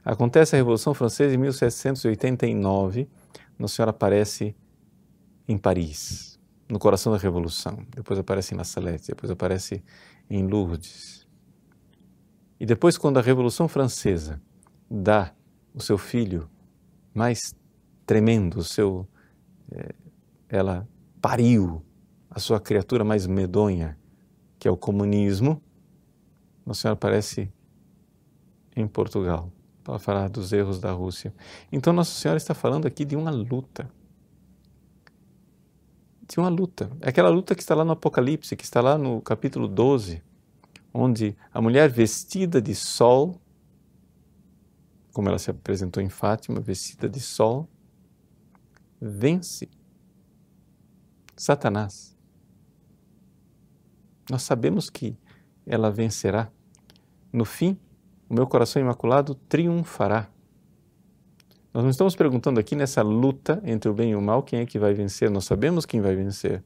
Acontece 0.06 0.56
a 0.56 0.58
Revolução 0.58 0.94
Francesa 0.94 1.36
em 1.36 1.38
1789, 1.38 3.10
Nossa 3.60 3.76
Senhora 3.76 3.90
aparece 3.90 4.56
em 5.46 5.58
Paris 5.58 6.37
no 6.70 6.80
coração 6.80 7.14
da 7.14 7.18
Revolução, 7.18 7.86
depois 7.96 8.20
aparece 8.20 8.54
em 8.54 8.58
La 8.58 8.64
Salette, 8.64 9.08
depois 9.08 9.32
aparece 9.32 9.84
em 10.30 10.46
Lourdes. 10.46 11.26
E 12.60 12.66
depois, 12.66 12.98
quando 12.98 13.18
a 13.18 13.22
Revolução 13.22 13.68
Francesa 13.68 14.42
dá 14.90 15.34
o 15.74 15.82
seu 15.82 15.98
filho 15.98 16.50
mais 17.14 17.56
tremendo, 18.06 18.60
o 18.60 18.64
seu, 18.64 19.08
é, 19.72 19.94
ela 20.50 20.88
pariu 21.22 21.84
a 22.30 22.40
sua 22.40 22.60
criatura 22.60 23.04
mais 23.04 23.26
medonha, 23.26 23.98
que 24.60 24.68
é 24.68 24.72
o 24.72 24.78
comunismo, 24.78 25.62
Nossa 26.66 26.82
Senhora 26.82 26.94
aparece 26.94 27.52
em 28.76 28.88
Portugal 28.88 29.52
para 29.84 30.00
falar 30.00 30.30
dos 30.30 30.52
erros 30.52 30.80
da 30.80 30.92
Rússia. 30.92 31.34
Então, 31.72 31.94
Nossa 31.94 32.12
Senhora 32.12 32.38
está 32.38 32.54
falando 32.54 32.86
aqui 32.86 33.06
de 33.06 33.16
uma 33.16 33.32
luta 33.32 33.90
tinha 36.28 36.44
uma 36.44 36.50
luta. 36.50 36.92
É 37.02 37.10
aquela 37.10 37.30
luta 37.30 37.56
que 37.56 37.62
está 37.62 37.74
lá 37.74 37.86
no 37.86 37.92
Apocalipse, 37.94 38.56
que 38.56 38.64
está 38.64 38.82
lá 38.82 38.98
no 38.98 39.22
capítulo 39.22 39.68
12, 39.68 40.22
onde 40.94 41.36
a 41.54 41.62
mulher 41.62 41.90
vestida 41.90 42.62
de 42.62 42.76
sol, 42.76 43.40
como 45.14 45.30
ela 45.30 45.40
se 45.40 45.50
apresentou 45.50 46.04
em 46.04 46.10
Fátima, 46.10 46.60
vestida 46.60 47.08
de 47.08 47.20
sol, 47.20 47.70
vence 49.00 49.70
Satanás. 51.36 52.18
Nós 54.30 54.44
sabemos 54.44 54.90
que 54.90 55.18
ela 55.66 55.90
vencerá. 55.90 56.52
No 57.32 57.46
fim, 57.46 57.80
o 58.28 58.34
meu 58.34 58.46
coração 58.46 58.82
imaculado 58.82 59.34
triunfará. 59.34 60.30
Nós 61.78 61.84
não 61.84 61.92
estamos 61.92 62.16
perguntando 62.16 62.60
aqui 62.60 62.76
nessa 62.76 63.04
luta 63.04 63.62
entre 63.64 63.88
o 63.88 63.94
bem 63.94 64.10
e 64.10 64.16
o 64.16 64.22
mal 64.22 64.42
quem 64.42 64.62
é 64.62 64.66
que 64.66 64.80
vai 64.80 64.96
vencer, 64.96 65.30
nós 65.30 65.46
sabemos 65.46 65.86
quem 65.86 66.02
vai 66.02 66.16
vencer. 66.16 66.64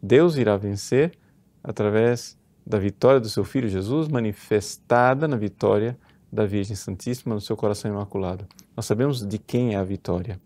Deus 0.00 0.36
irá 0.36 0.56
vencer 0.56 1.18
através 1.64 2.38
da 2.64 2.78
vitória 2.78 3.18
do 3.18 3.28
seu 3.28 3.42
Filho 3.42 3.68
Jesus, 3.68 4.06
manifestada 4.06 5.26
na 5.26 5.36
vitória 5.36 5.98
da 6.32 6.46
Virgem 6.46 6.76
Santíssima 6.76 7.34
no 7.34 7.40
seu 7.40 7.56
coração 7.56 7.90
imaculado. 7.90 8.46
Nós 8.76 8.86
sabemos 8.86 9.26
de 9.26 9.36
quem 9.36 9.74
é 9.74 9.78
a 9.78 9.82
vitória. 9.82 10.40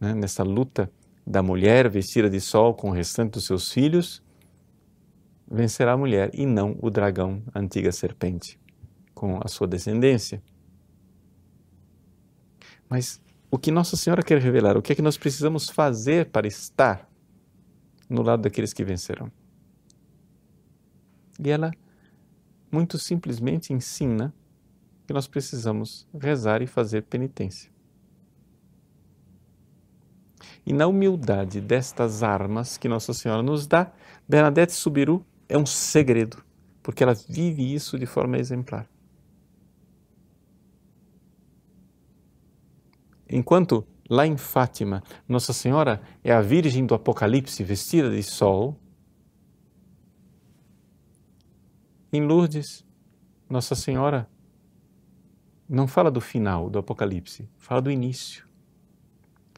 Né? 0.00 0.14
Nessa 0.14 0.42
luta 0.42 0.90
da 1.26 1.42
mulher 1.42 1.90
vestida 1.90 2.30
de 2.30 2.40
sol 2.40 2.72
com 2.72 2.88
o 2.88 2.92
restante 2.94 3.32
dos 3.32 3.44
seus 3.44 3.70
filhos, 3.70 4.22
vencerá 5.46 5.92
a 5.92 5.96
mulher 5.98 6.30
e 6.32 6.46
não 6.46 6.74
o 6.80 6.88
dragão, 6.88 7.42
a 7.52 7.58
antiga 7.58 7.92
serpente, 7.92 8.58
com 9.12 9.38
a 9.44 9.46
sua 9.46 9.68
descendência. 9.68 10.42
Mas 12.88 13.20
o 13.54 13.58
que 13.58 13.70
Nossa 13.70 13.98
Senhora 13.98 14.22
quer 14.22 14.40
revelar, 14.40 14.78
o 14.78 14.82
que 14.82 14.92
é 14.92 14.94
que 14.94 15.02
nós 15.02 15.18
precisamos 15.18 15.68
fazer 15.68 16.30
para 16.30 16.46
estar 16.46 17.06
no 18.08 18.22
lado 18.22 18.40
daqueles 18.40 18.72
que 18.72 18.82
vencerão. 18.82 19.30
E 21.38 21.50
ela 21.50 21.70
muito 22.70 22.98
simplesmente 22.98 23.70
ensina 23.70 24.34
que 25.06 25.12
nós 25.12 25.26
precisamos 25.26 26.08
rezar 26.18 26.62
e 26.62 26.66
fazer 26.66 27.02
penitência. 27.02 27.70
E 30.64 30.72
na 30.72 30.86
humildade 30.86 31.60
destas 31.60 32.22
armas 32.22 32.78
que 32.78 32.88
Nossa 32.88 33.12
Senhora 33.12 33.42
nos 33.42 33.66
dá, 33.66 33.92
Bernadette 34.26 34.72
Subiru 34.72 35.26
é 35.46 35.58
um 35.58 35.66
segredo, 35.66 36.42
porque 36.82 37.02
ela 37.02 37.14
vive 37.28 37.74
isso 37.74 37.98
de 37.98 38.06
forma 38.06 38.38
exemplar. 38.38 38.88
Enquanto 43.32 43.86
lá 44.08 44.26
em 44.26 44.36
Fátima, 44.36 45.02
Nossa 45.26 45.52
Senhora 45.52 46.02
é 46.22 46.32
a 46.32 46.42
Virgem 46.42 46.84
do 46.84 46.94
Apocalipse 46.94 47.64
vestida 47.64 48.10
de 48.10 48.22
sol, 48.22 48.78
em 52.12 52.22
Lourdes, 52.22 52.84
Nossa 53.48 53.74
Senhora 53.74 54.28
não 55.66 55.88
fala 55.88 56.10
do 56.10 56.20
final 56.20 56.68
do 56.68 56.78
Apocalipse, 56.78 57.48
fala 57.56 57.80
do 57.80 57.90
início. 57.90 58.46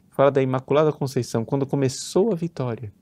Fala 0.09 0.31
da 0.31 0.41
Imaculada 0.41 0.93
Conceição, 0.93 1.43
quando 1.43 1.65
começou 1.65 2.31
a 2.31 2.35
vitória. 2.35 2.93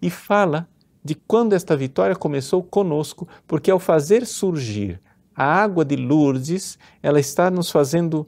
E 0.00 0.08
fala 0.08 0.66
de 1.04 1.14
quando 1.14 1.52
esta 1.52 1.76
vitória 1.76 2.16
começou 2.16 2.62
conosco, 2.62 3.28
porque 3.46 3.70
ao 3.70 3.78
fazer 3.78 4.24
surgir 4.24 4.98
a 5.36 5.44
água 5.44 5.84
de 5.84 5.96
Lourdes, 5.96 6.78
ela 7.02 7.20
está 7.20 7.50
nos 7.50 7.70
fazendo 7.70 8.26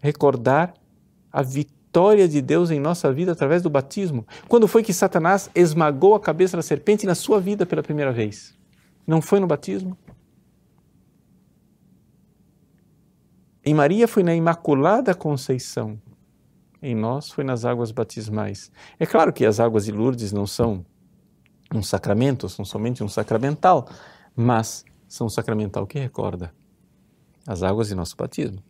recordar 0.00 0.74
a 1.34 1.42
vitória 1.42 2.28
de 2.28 2.40
Deus 2.40 2.70
em 2.70 2.78
nossa 2.78 3.12
vida 3.12 3.32
através 3.32 3.60
do 3.60 3.68
batismo. 3.68 4.24
Quando 4.46 4.68
foi 4.68 4.84
que 4.84 4.92
Satanás 4.92 5.50
esmagou 5.52 6.14
a 6.14 6.20
cabeça 6.20 6.56
da 6.56 6.62
serpente 6.62 7.06
na 7.06 7.16
sua 7.16 7.40
vida 7.40 7.66
pela 7.66 7.82
primeira 7.82 8.12
vez? 8.12 8.56
Não 9.04 9.20
foi 9.20 9.40
no 9.40 9.46
batismo? 9.48 9.98
Em 13.64 13.74
Maria 13.74 14.06
foi 14.06 14.22
na 14.22 14.32
Imaculada 14.32 15.12
Conceição. 15.12 16.00
Em 16.80 16.94
nós 16.94 17.30
foi 17.30 17.42
nas 17.42 17.64
águas 17.64 17.90
batismais. 17.90 18.70
É 19.00 19.04
claro 19.04 19.32
que 19.32 19.44
as 19.44 19.58
águas 19.58 19.86
de 19.86 19.90
Lourdes 19.90 20.30
não 20.30 20.46
são 20.46 20.86
um 21.74 21.82
sacramento, 21.82 22.48
são 22.48 22.64
somente 22.64 23.02
um 23.02 23.08
sacramental, 23.08 23.88
mas 24.36 24.84
são 25.08 25.26
um 25.26 25.30
sacramental 25.30 25.84
que 25.84 25.98
recorda 25.98 26.54
as 27.44 27.64
águas 27.64 27.88
de 27.88 27.96
nosso 27.96 28.16
batismo. 28.16 28.62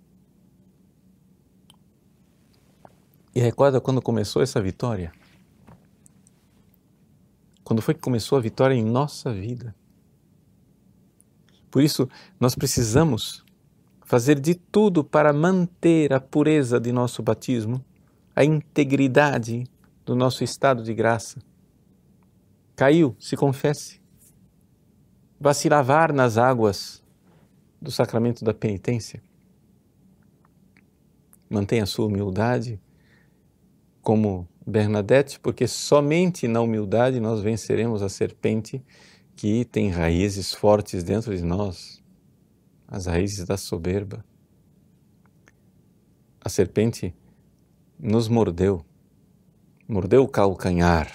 E 3.34 3.40
recorda 3.40 3.80
quando 3.80 4.00
começou 4.00 4.42
essa 4.42 4.62
vitória? 4.62 5.12
Quando 7.64 7.82
foi 7.82 7.94
que 7.94 8.00
começou 8.00 8.38
a 8.38 8.40
vitória 8.40 8.74
em 8.74 8.84
nossa 8.84 9.32
vida? 9.32 9.74
Por 11.68 11.82
isso, 11.82 12.08
nós 12.38 12.54
precisamos 12.54 13.44
fazer 14.04 14.38
de 14.38 14.54
tudo 14.54 15.02
para 15.02 15.32
manter 15.32 16.12
a 16.12 16.20
pureza 16.20 16.78
de 16.78 16.92
nosso 16.92 17.22
batismo, 17.22 17.84
a 18.36 18.44
integridade 18.44 19.64
do 20.04 20.14
nosso 20.14 20.44
estado 20.44 20.84
de 20.84 20.94
graça. 20.94 21.40
Caiu, 22.76 23.16
se 23.18 23.36
confesse. 23.36 24.00
Vá 25.40 25.52
se 25.52 25.68
lavar 25.68 26.12
nas 26.12 26.38
águas 26.38 27.02
do 27.82 27.90
sacramento 27.90 28.44
da 28.44 28.54
penitência. 28.54 29.20
Mantenha 31.50 31.82
a 31.82 31.86
sua 31.86 32.06
humildade 32.06 32.80
como 34.04 34.46
Bernadette, 34.66 35.40
porque 35.40 35.66
somente 35.66 36.46
na 36.46 36.60
humildade 36.60 37.18
nós 37.18 37.40
venceremos 37.40 38.02
a 38.02 38.08
serpente 38.08 38.84
que 39.34 39.64
tem 39.64 39.88
raízes 39.88 40.52
fortes 40.52 41.02
dentro 41.02 41.34
de 41.34 41.42
nós, 41.42 42.02
as 42.86 43.06
raízes 43.06 43.46
da 43.46 43.56
soberba. 43.56 44.22
A 46.38 46.50
serpente 46.50 47.14
nos 47.98 48.28
mordeu, 48.28 48.84
mordeu 49.88 50.22
o 50.22 50.28
calcanhar 50.28 51.10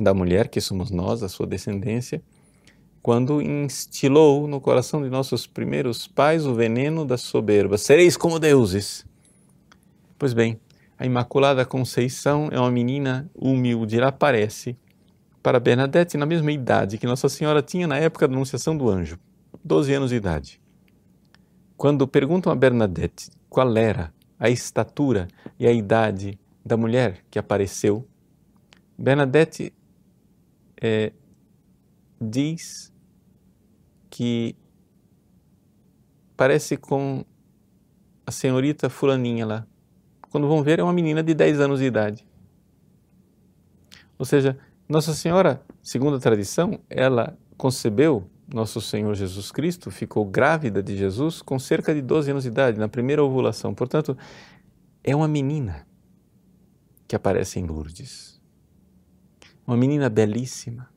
da 0.00 0.14
mulher, 0.14 0.48
que 0.48 0.60
somos 0.60 0.90
nós, 0.90 1.22
a 1.22 1.28
sua 1.28 1.46
descendência, 1.46 2.22
quando 3.02 3.42
instilou 3.42 4.46
no 4.46 4.58
coração 4.58 5.02
de 5.02 5.10
nossos 5.10 5.46
primeiros 5.46 6.06
pais 6.06 6.46
o 6.46 6.54
veneno 6.54 7.04
da 7.04 7.18
soberba: 7.18 7.76
sereis 7.76 8.16
como 8.16 8.38
deuses. 8.38 9.04
Pois 10.18 10.32
bem, 10.32 10.58
a 10.98 11.06
Imaculada 11.06 11.64
Conceição 11.64 12.48
é 12.52 12.58
uma 12.58 12.70
menina 12.70 13.30
humilde, 13.34 13.98
ela 13.98 14.08
aparece 14.08 14.76
para 15.42 15.58
Bernadette 15.58 16.16
na 16.16 16.24
mesma 16.24 16.52
idade 16.52 16.98
que 16.98 17.06
Nossa 17.06 17.28
Senhora 17.28 17.62
tinha 17.62 17.86
na 17.86 17.98
época 17.98 18.28
da 18.28 18.34
anunciação 18.34 18.76
do 18.76 18.88
anjo, 18.88 19.18
12 19.64 19.92
anos 19.92 20.10
de 20.10 20.16
idade. 20.16 20.60
Quando 21.76 22.06
perguntam 22.06 22.52
a 22.52 22.56
Bernadette 22.56 23.30
qual 23.48 23.76
era 23.76 24.12
a 24.38 24.48
estatura 24.48 25.26
e 25.58 25.66
a 25.66 25.72
idade 25.72 26.38
da 26.64 26.76
mulher 26.76 27.24
que 27.30 27.38
apareceu, 27.38 28.06
Bernadette 28.96 29.72
é, 30.80 31.12
diz 32.20 32.92
que 34.08 34.54
parece 36.36 36.76
com 36.76 37.24
a 38.26 38.30
senhorita 38.30 38.88
fulaninha 38.88 39.46
lá. 39.46 39.66
Quando 40.32 40.48
vão 40.48 40.62
ver, 40.62 40.78
é 40.78 40.82
uma 40.82 40.94
menina 40.94 41.22
de 41.22 41.34
10 41.34 41.60
anos 41.60 41.78
de 41.78 41.84
idade. 41.84 42.26
Ou 44.18 44.24
seja, 44.24 44.58
Nossa 44.88 45.12
Senhora, 45.12 45.62
segundo 45.82 46.16
a 46.16 46.20
tradição, 46.20 46.80
ela 46.88 47.36
concebeu 47.54 48.26
nosso 48.48 48.80
Senhor 48.80 49.14
Jesus 49.14 49.52
Cristo, 49.52 49.90
ficou 49.90 50.24
grávida 50.24 50.82
de 50.82 50.96
Jesus 50.96 51.42
com 51.42 51.58
cerca 51.58 51.94
de 51.94 52.00
12 52.00 52.30
anos 52.30 52.42
de 52.44 52.48
idade, 52.48 52.78
na 52.78 52.88
primeira 52.88 53.22
ovulação. 53.22 53.74
Portanto, 53.74 54.16
é 55.04 55.14
uma 55.14 55.28
menina 55.28 55.86
que 57.06 57.14
aparece 57.14 57.60
em 57.60 57.66
Lourdes. 57.66 58.40
Uma 59.66 59.76
menina 59.76 60.08
belíssima, 60.08 60.88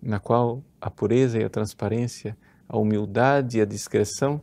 na 0.00 0.20
qual 0.20 0.62
a 0.80 0.88
pureza 0.88 1.36
e 1.36 1.44
a 1.44 1.50
transparência, 1.50 2.38
a 2.68 2.78
humildade 2.78 3.58
e 3.58 3.60
a 3.60 3.64
discreção 3.64 4.40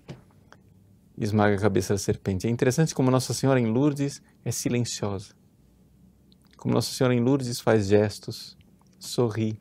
esmaga 1.26 1.56
a 1.56 1.60
cabeça 1.60 1.94
da 1.94 1.98
serpente. 1.98 2.48
É 2.48 2.50
interessante 2.50 2.94
como 2.94 3.12
Nossa 3.12 3.34
Senhora 3.34 3.60
em 3.60 3.66
Lourdes 3.66 4.22
é 4.46 4.52
silenciosa. 4.52 5.34
Como 6.58 6.74
Nossa 6.74 6.92
Senhora 6.94 7.14
em 7.14 7.20
Lourdes 7.20 7.60
faz 7.60 7.88
gestos, 7.88 8.58
sorri, 9.00 9.60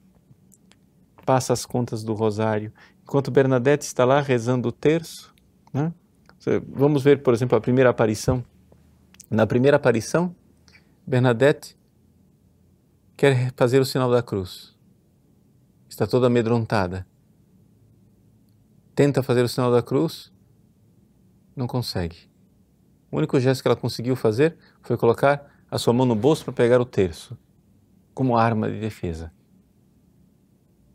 passa 1.24 1.52
as 1.52 1.64
contas 1.64 2.02
do 2.02 2.14
rosário. 2.14 2.72
Enquanto 3.02 3.30
Bernadette 3.30 3.84
está 3.84 4.04
lá 4.04 4.20
rezando 4.20 4.68
o 4.68 4.72
terço, 4.72 5.34
né? 5.72 5.92
vamos 6.68 7.02
ver, 7.02 7.22
por 7.22 7.34
exemplo, 7.34 7.56
a 7.56 7.60
primeira 7.60 7.90
aparição. 7.90 8.44
Na 9.30 9.46
primeira 9.46 9.76
aparição, 9.76 10.34
Bernadette 11.06 11.76
quer 13.16 13.52
fazer 13.56 13.80
o 13.80 13.84
sinal 13.84 14.10
da 14.10 14.22
cruz 14.22 14.76
está 15.96 16.06
toda 16.06 16.26
amedrontada. 16.26 17.06
Tenta 18.94 19.22
fazer 19.22 19.42
o 19.42 19.48
sinal 19.48 19.72
da 19.72 19.82
cruz, 19.82 20.30
não 21.56 21.66
consegue. 21.66 22.16
O 23.10 23.16
único 23.16 23.40
gesto 23.40 23.62
que 23.62 23.68
ela 23.68 23.76
conseguiu 23.76 24.14
fazer 24.14 24.56
foi 24.82 24.96
colocar 24.96 25.50
a 25.70 25.78
sua 25.78 25.92
mão 25.92 26.04
no 26.04 26.14
bolso 26.14 26.44
para 26.44 26.52
pegar 26.52 26.80
o 26.80 26.84
terço, 26.84 27.36
como 28.14 28.36
arma 28.36 28.70
de 28.70 28.78
defesa. 28.78 29.32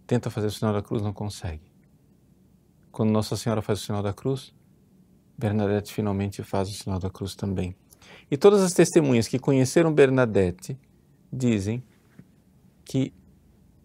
Tenta 0.06 0.30
fazer 0.30 0.48
o 0.48 0.52
sinal 0.52 0.74
da 0.74 0.82
cruz, 0.82 1.02
não 1.02 1.12
consegue. 1.12 1.72
Quando 2.92 3.12
Nossa 3.12 3.36
Senhora 3.36 3.62
faz 3.62 3.80
o 3.82 3.84
sinal 3.84 4.04
da 4.04 4.14
cruz, 4.14 4.54
Bernadette 5.38 5.94
finalmente 5.94 6.44
faz 6.44 6.70
o 6.70 6.74
sinal 6.74 7.00
da 7.00 7.10
cruz 7.10 7.34
também. 7.34 7.76
E 8.30 8.38
todas 8.38 8.62
as 8.62 8.74
testemunhas 8.74 9.28
que 9.28 9.40
conheceram 9.40 9.94
Bernadette 9.94 10.78
dizem 11.32 11.84
que 12.86 13.14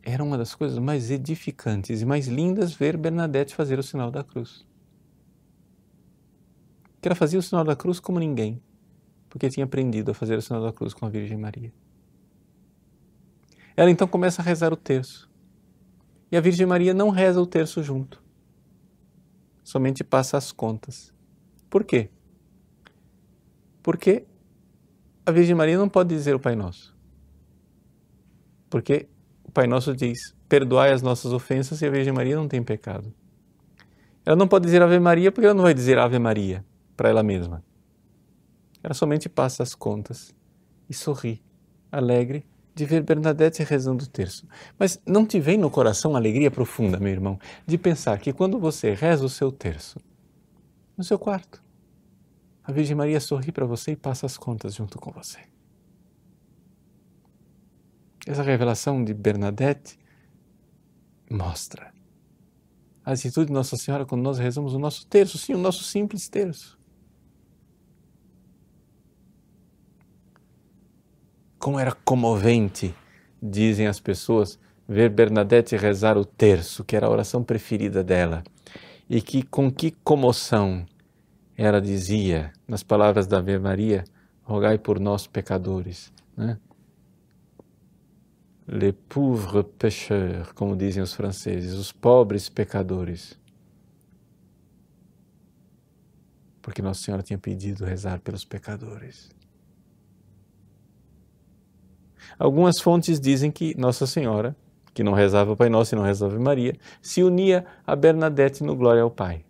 era 0.02 0.22
uma 0.22 0.36
das 0.36 0.54
coisas 0.54 0.78
mais 0.78 1.10
edificantes 1.10 2.02
e 2.02 2.04
mais 2.04 2.26
lindas 2.28 2.72
ver 2.72 2.96
Bernadette 2.96 3.54
fazer 3.54 3.78
o 3.78 3.82
sinal 3.82 4.10
da 4.10 4.22
cruz. 4.22 4.66
Que 7.00 7.08
ela 7.08 7.14
fazia 7.14 7.38
o 7.38 7.42
sinal 7.42 7.64
da 7.64 7.76
cruz 7.76 8.00
como 8.00 8.18
ninguém, 8.18 8.60
porque 9.28 9.48
tinha 9.50 9.64
aprendido 9.64 10.10
a 10.10 10.14
fazer 10.14 10.36
o 10.36 10.42
sinal 10.42 10.62
da 10.62 10.72
cruz 10.72 10.94
com 10.94 11.06
a 11.06 11.08
Virgem 11.08 11.36
Maria. 11.36 11.72
Ela 13.76 13.90
então 13.90 14.08
começa 14.08 14.40
a 14.40 14.44
rezar 14.44 14.72
o 14.72 14.76
terço. 14.76 15.30
E 16.32 16.36
a 16.36 16.40
Virgem 16.40 16.66
Maria 16.66 16.94
não 16.94 17.10
reza 17.10 17.40
o 17.40 17.46
terço 17.46 17.82
junto. 17.82 18.22
Somente 19.62 20.02
passa 20.02 20.36
as 20.36 20.50
contas. 20.50 21.12
Por 21.68 21.84
quê? 21.84 22.08
Porque 23.82 24.24
a 25.24 25.30
Virgem 25.30 25.54
Maria 25.54 25.76
não 25.76 25.88
pode 25.88 26.08
dizer 26.08 26.34
o 26.34 26.40
Pai 26.40 26.56
Nosso. 26.56 26.96
Porque 28.70 29.08
Pai 29.52 29.66
Nosso 29.66 29.94
diz: 29.94 30.34
perdoai 30.48 30.92
as 30.92 31.02
nossas 31.02 31.32
ofensas 31.32 31.80
e 31.80 31.86
a 31.86 31.90
Virgem 31.90 32.12
Maria 32.12 32.36
não 32.36 32.48
tem 32.48 32.62
pecado. 32.62 33.12
Ela 34.24 34.36
não 34.36 34.48
pode 34.48 34.64
dizer 34.64 34.82
Ave 34.82 34.98
Maria 34.98 35.30
porque 35.30 35.46
ela 35.46 35.54
não 35.54 35.62
vai 35.62 35.74
dizer 35.74 35.98
Ave 35.98 36.18
Maria 36.18 36.64
para 36.96 37.08
ela 37.08 37.22
mesma. 37.22 37.62
Ela 38.82 38.94
somente 38.94 39.28
passa 39.28 39.62
as 39.62 39.74
contas 39.74 40.34
e 40.88 40.94
sorri, 40.94 41.42
alegre, 41.90 42.46
de 42.74 42.84
ver 42.84 43.02
Bernadette 43.02 43.62
rezando 43.62 44.04
o 44.04 44.06
terço. 44.06 44.46
Mas 44.78 45.00
não 45.06 45.26
te 45.26 45.40
vem 45.40 45.56
no 45.56 45.70
coração 45.70 46.14
alegria 46.14 46.50
profunda, 46.50 47.00
meu 47.00 47.10
irmão, 47.10 47.38
de 47.66 47.78
pensar 47.78 48.18
que 48.18 48.32
quando 48.32 48.58
você 48.58 48.92
reza 48.92 49.24
o 49.24 49.30
seu 49.30 49.50
terço, 49.50 49.98
no 50.96 51.02
seu 51.02 51.18
quarto, 51.18 51.62
a 52.62 52.72
Virgem 52.72 52.96
Maria 52.96 53.20
sorri 53.20 53.50
para 53.50 53.64
você 53.64 53.92
e 53.92 53.96
passa 53.96 54.26
as 54.26 54.36
contas 54.36 54.74
junto 54.74 54.98
com 54.98 55.10
você. 55.10 55.40
Essa 58.26 58.42
revelação 58.42 59.04
de 59.04 59.14
Bernadette 59.14 59.98
mostra 61.30 61.94
a 63.04 63.12
atitude 63.12 63.46
de 63.46 63.52
Nossa 63.52 63.76
Senhora 63.76 64.04
quando 64.04 64.22
nós 64.22 64.36
rezamos 64.36 64.74
o 64.74 64.78
nosso 64.78 65.06
terço, 65.06 65.38
sim, 65.38 65.54
o 65.54 65.58
nosso 65.58 65.84
simples 65.84 66.28
terço. 66.28 66.76
Como 71.66 71.80
era 71.80 71.90
comovente, 71.90 72.94
dizem 73.42 73.88
as 73.88 73.98
pessoas, 73.98 74.56
ver 74.86 75.10
Bernadette 75.10 75.76
rezar 75.76 76.16
o 76.16 76.24
terço, 76.24 76.84
que 76.84 76.94
era 76.94 77.08
a 77.08 77.10
oração 77.10 77.42
preferida 77.42 78.04
dela, 78.04 78.44
e 79.10 79.20
que 79.20 79.42
com 79.42 79.68
que 79.68 79.90
comoção 79.90 80.86
ela 81.56 81.80
dizia 81.80 82.52
nas 82.68 82.84
palavras 82.84 83.26
da 83.26 83.38
Ave 83.38 83.58
Maria: 83.58 84.04
rogai 84.44 84.78
por 84.78 85.00
nós 85.00 85.26
pecadores. 85.26 86.12
Né? 86.36 86.56
les 88.68 88.94
pauvres 89.08 89.66
pécheurs, 89.76 90.52
como 90.52 90.76
dizem 90.76 91.02
os 91.02 91.14
franceses, 91.14 91.72
os 91.72 91.90
pobres 91.90 92.48
pecadores. 92.48 93.36
Porque 96.62 96.80
Nossa 96.80 97.02
Senhora 97.02 97.24
tinha 97.24 97.40
pedido 97.40 97.84
rezar 97.84 98.20
pelos 98.20 98.44
pecadores. 98.44 99.34
Algumas 102.38 102.80
fontes 102.80 103.20
dizem 103.20 103.50
que 103.50 103.78
Nossa 103.78 104.06
Senhora, 104.06 104.56
que 104.92 105.02
não 105.02 105.12
rezava 105.12 105.52
o 105.52 105.56
Pai 105.56 105.68
Nosso 105.68 105.94
e 105.94 105.96
não 105.96 106.04
rezava 106.04 106.38
Maria, 106.38 106.74
se 107.00 107.22
unia 107.22 107.64
a 107.86 107.94
Bernadette 107.94 108.62
no 108.64 108.74
Glória 108.74 109.02
ao 109.02 109.10
Pai. 109.10 109.44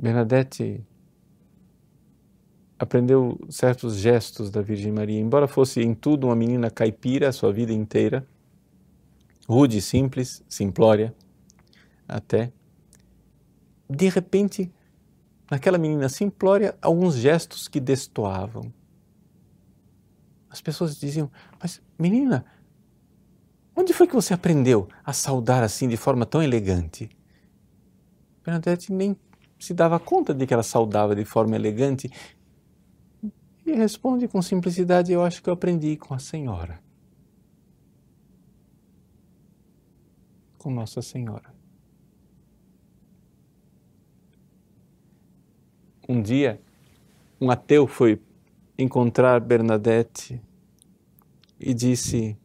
Bernadette 0.00 0.80
aprendeu 2.78 3.38
certos 3.50 3.96
gestos 3.96 4.50
da 4.50 4.62
Virgem 4.62 4.92
Maria. 4.92 5.18
Embora 5.18 5.48
fosse 5.48 5.82
em 5.82 5.94
tudo 5.94 6.28
uma 6.28 6.36
menina 6.36 6.70
caipira 6.70 7.28
a 7.28 7.32
sua 7.32 7.52
vida 7.52 7.72
inteira, 7.72 8.24
rude, 9.48 9.80
simples, 9.82 10.44
simplória, 10.48 11.12
até, 12.06 12.52
de 13.90 14.08
repente, 14.08 14.70
naquela 15.50 15.78
menina 15.78 16.08
simplória, 16.08 16.76
alguns 16.80 17.16
gestos 17.16 17.68
que 17.68 17.80
destoavam. 17.80 18.72
As 20.50 20.60
pessoas 20.60 20.98
diziam: 20.98 21.30
Mas, 21.60 21.80
menina, 21.98 22.44
onde 23.74 23.92
foi 23.92 24.06
que 24.06 24.14
você 24.14 24.34
aprendeu 24.34 24.88
a 25.04 25.12
saudar 25.12 25.62
assim 25.62 25.88
de 25.88 25.96
forma 25.96 26.24
tão 26.26 26.42
elegante? 26.42 27.10
Bernadette 28.44 28.92
nem 28.92 29.16
se 29.58 29.74
dava 29.74 29.98
conta 29.98 30.32
de 30.32 30.46
que 30.46 30.54
ela 30.54 30.62
saudava 30.62 31.14
de 31.14 31.24
forma 31.24 31.56
elegante 31.56 32.10
E 33.66 33.72
responde 33.72 34.26
com 34.26 34.40
simplicidade: 34.40 35.12
Eu 35.12 35.22
acho 35.22 35.42
que 35.42 35.50
eu 35.50 35.54
aprendi 35.54 35.96
com 35.96 36.14
a 36.14 36.18
Senhora. 36.18 36.80
Com 40.56 40.70
Nossa 40.70 41.02
Senhora. 41.02 41.57
Um 46.08 46.22
dia, 46.22 46.60
um 47.40 47.50
ateu 47.50 47.86
foi 47.86 48.20
encontrar 48.78 49.40
Bernadette 49.40 50.40
e 51.60 51.74
disse: 51.74 52.36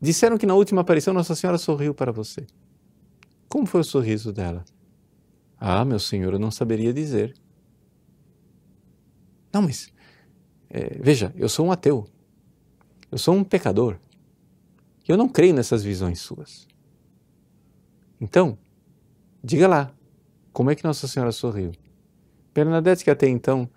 Disseram 0.00 0.36
que 0.36 0.46
na 0.46 0.54
última 0.54 0.82
aparição 0.82 1.14
Nossa 1.14 1.34
Senhora 1.34 1.56
sorriu 1.56 1.94
para 1.94 2.12
você. 2.12 2.46
Como 3.48 3.66
foi 3.66 3.80
o 3.80 3.84
sorriso 3.84 4.32
dela? 4.32 4.64
Ah, 5.58 5.84
meu 5.84 5.98
senhor, 5.98 6.32
eu 6.32 6.38
não 6.38 6.50
saberia 6.50 6.92
dizer. 6.92 7.34
Não, 9.52 9.62
mas 9.62 9.92
é, 10.68 10.98
veja, 11.00 11.32
eu 11.36 11.48
sou 11.48 11.66
um 11.66 11.70
ateu. 11.72 12.06
Eu 13.10 13.18
sou 13.18 13.34
um 13.34 13.44
pecador. 13.44 13.98
Eu 15.06 15.16
não 15.16 15.28
creio 15.28 15.54
nessas 15.54 15.82
visões 15.82 16.20
suas. 16.20 16.66
Então, 18.20 18.58
diga 19.44 19.68
lá, 19.68 19.94
como 20.52 20.70
é 20.70 20.74
que 20.74 20.84
Nossa 20.84 21.08
Senhora 21.08 21.32
sorriu? 21.32 21.72
Bernadette, 22.54 23.02
que 23.02 23.10
até 23.10 23.26
então 23.26 23.68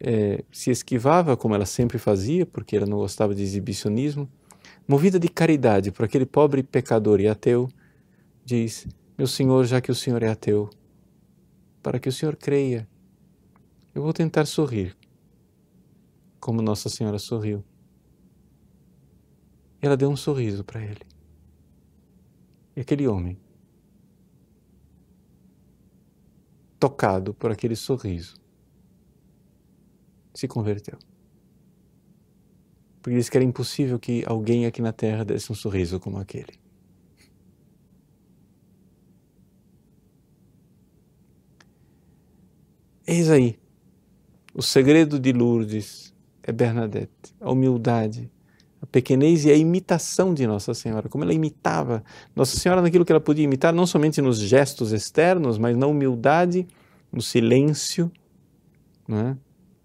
é, 0.00 0.42
se 0.50 0.70
esquivava, 0.70 1.36
como 1.36 1.54
ela 1.54 1.66
sempre 1.66 1.98
fazia, 1.98 2.44
porque 2.44 2.76
ela 2.76 2.86
não 2.86 2.98
gostava 2.98 3.34
de 3.34 3.42
exibicionismo, 3.42 4.28
movida 4.86 5.18
de 5.18 5.28
caridade 5.28 5.92
por 5.92 6.04
aquele 6.04 6.26
pobre 6.26 6.62
pecador 6.62 7.20
e 7.20 7.28
ateu, 7.28 7.68
diz: 8.44 8.86
Meu 9.16 9.26
Senhor, 9.26 9.64
já 9.64 9.80
que 9.80 9.90
o 9.90 9.94
Senhor 9.94 10.22
é 10.22 10.28
ateu, 10.28 10.68
para 11.82 11.98
que 12.00 12.08
o 12.08 12.12
Senhor 12.12 12.34
creia, 12.36 12.88
eu 13.94 14.02
vou 14.02 14.12
tentar 14.12 14.46
sorrir, 14.46 14.96
como 16.40 16.60
Nossa 16.60 16.88
Senhora 16.88 17.18
sorriu. 17.18 17.62
Ela 19.80 19.96
deu 19.96 20.10
um 20.10 20.16
sorriso 20.16 20.64
para 20.64 20.82
ele. 20.82 21.02
E 22.74 22.80
aquele 22.80 23.06
homem 23.06 23.38
tocado 26.84 27.32
por 27.32 27.50
aquele 27.50 27.74
sorriso, 27.74 28.34
se 30.34 30.46
converteu. 30.46 30.98
Porque 33.00 33.16
disse 33.16 33.30
que 33.30 33.38
era 33.38 33.44
impossível 33.44 33.98
que 33.98 34.22
alguém 34.26 34.66
aqui 34.66 34.82
na 34.82 34.92
terra 34.92 35.24
desse 35.24 35.50
um 35.50 35.54
sorriso 35.54 35.98
como 35.98 36.18
aquele. 36.18 36.60
Eis 43.06 43.30
aí, 43.30 43.58
o 44.52 44.60
segredo 44.60 45.18
de 45.18 45.32
Lourdes 45.32 46.14
é 46.42 46.52
Bernadette, 46.52 47.34
a 47.40 47.50
humildade, 47.50 48.30
a 48.84 48.86
pequenez 48.86 49.46
e 49.46 49.50
a 49.50 49.56
imitação 49.56 50.34
de 50.34 50.46
Nossa 50.46 50.74
Senhora, 50.74 51.08
como 51.08 51.24
ela 51.24 51.32
imitava 51.32 52.04
Nossa 52.36 52.56
Senhora 52.58 52.82
naquilo 52.82 53.04
que 53.04 53.10
ela 53.10 53.20
podia 53.20 53.44
imitar, 53.44 53.72
não 53.72 53.86
somente 53.86 54.20
nos 54.20 54.38
gestos 54.38 54.92
externos, 54.92 55.56
mas 55.56 55.74
na 55.74 55.86
humildade, 55.86 56.66
no 57.10 57.22
silêncio, 57.22 58.12
é? 59.08 59.34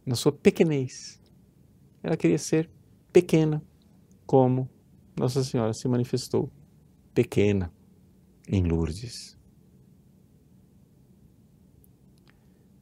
na 0.05 0.15
sua 0.15 0.33
pequenez. 0.33 1.19
Ela 2.03 2.17
queria 2.17 2.37
ser 2.37 2.69
pequena, 3.11 3.63
como 4.25 4.69
Nossa 5.17 5.43
Senhora 5.45 5.73
se 5.73 5.87
manifestou 5.87 6.51
pequena 7.13 7.71
em 8.49 8.63
Lourdes. 8.63 9.37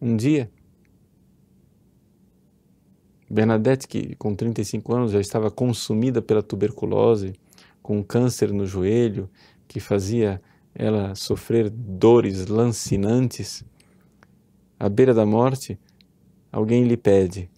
Um 0.01 0.15
dia, 0.15 0.51
Bernadette, 3.29 3.87
que 3.87 4.15
com 4.15 4.33
35 4.33 4.95
anos 4.95 5.11
já 5.11 5.19
estava 5.19 5.51
consumida 5.51 6.21
pela 6.21 6.41
tuberculose, 6.41 7.33
com 7.81 7.97
um 7.97 8.03
câncer 8.03 8.51
no 8.53 8.65
joelho 8.65 9.29
que 9.67 9.79
fazia 9.79 10.41
ela 10.73 11.15
sofrer 11.15 11.69
dores 11.69 12.47
lancinantes, 12.47 13.65
à 14.79 14.87
beira 14.87 15.13
da 15.13 15.25
morte, 15.25 15.79
alguém 16.51 16.83
lhe 16.83 16.95
pede: 16.95 17.49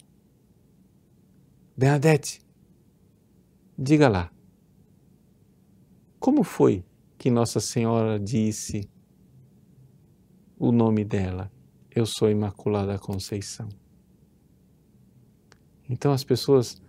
Bernadette, 1.76 2.40
diga 3.78 4.08
lá, 4.08 4.30
como 6.18 6.42
foi 6.42 6.84
que 7.16 7.30
Nossa 7.30 7.60
Senhora 7.60 8.18
disse 8.18 8.88
o 10.58 10.72
nome 10.72 11.04
dela? 11.04 11.50
Eu 11.94 12.06
sou 12.06 12.30
Imaculada 12.30 12.98
Conceição. 12.98 13.79
Então 15.90 16.12
as 16.12 16.24
pessoas 16.24 16.80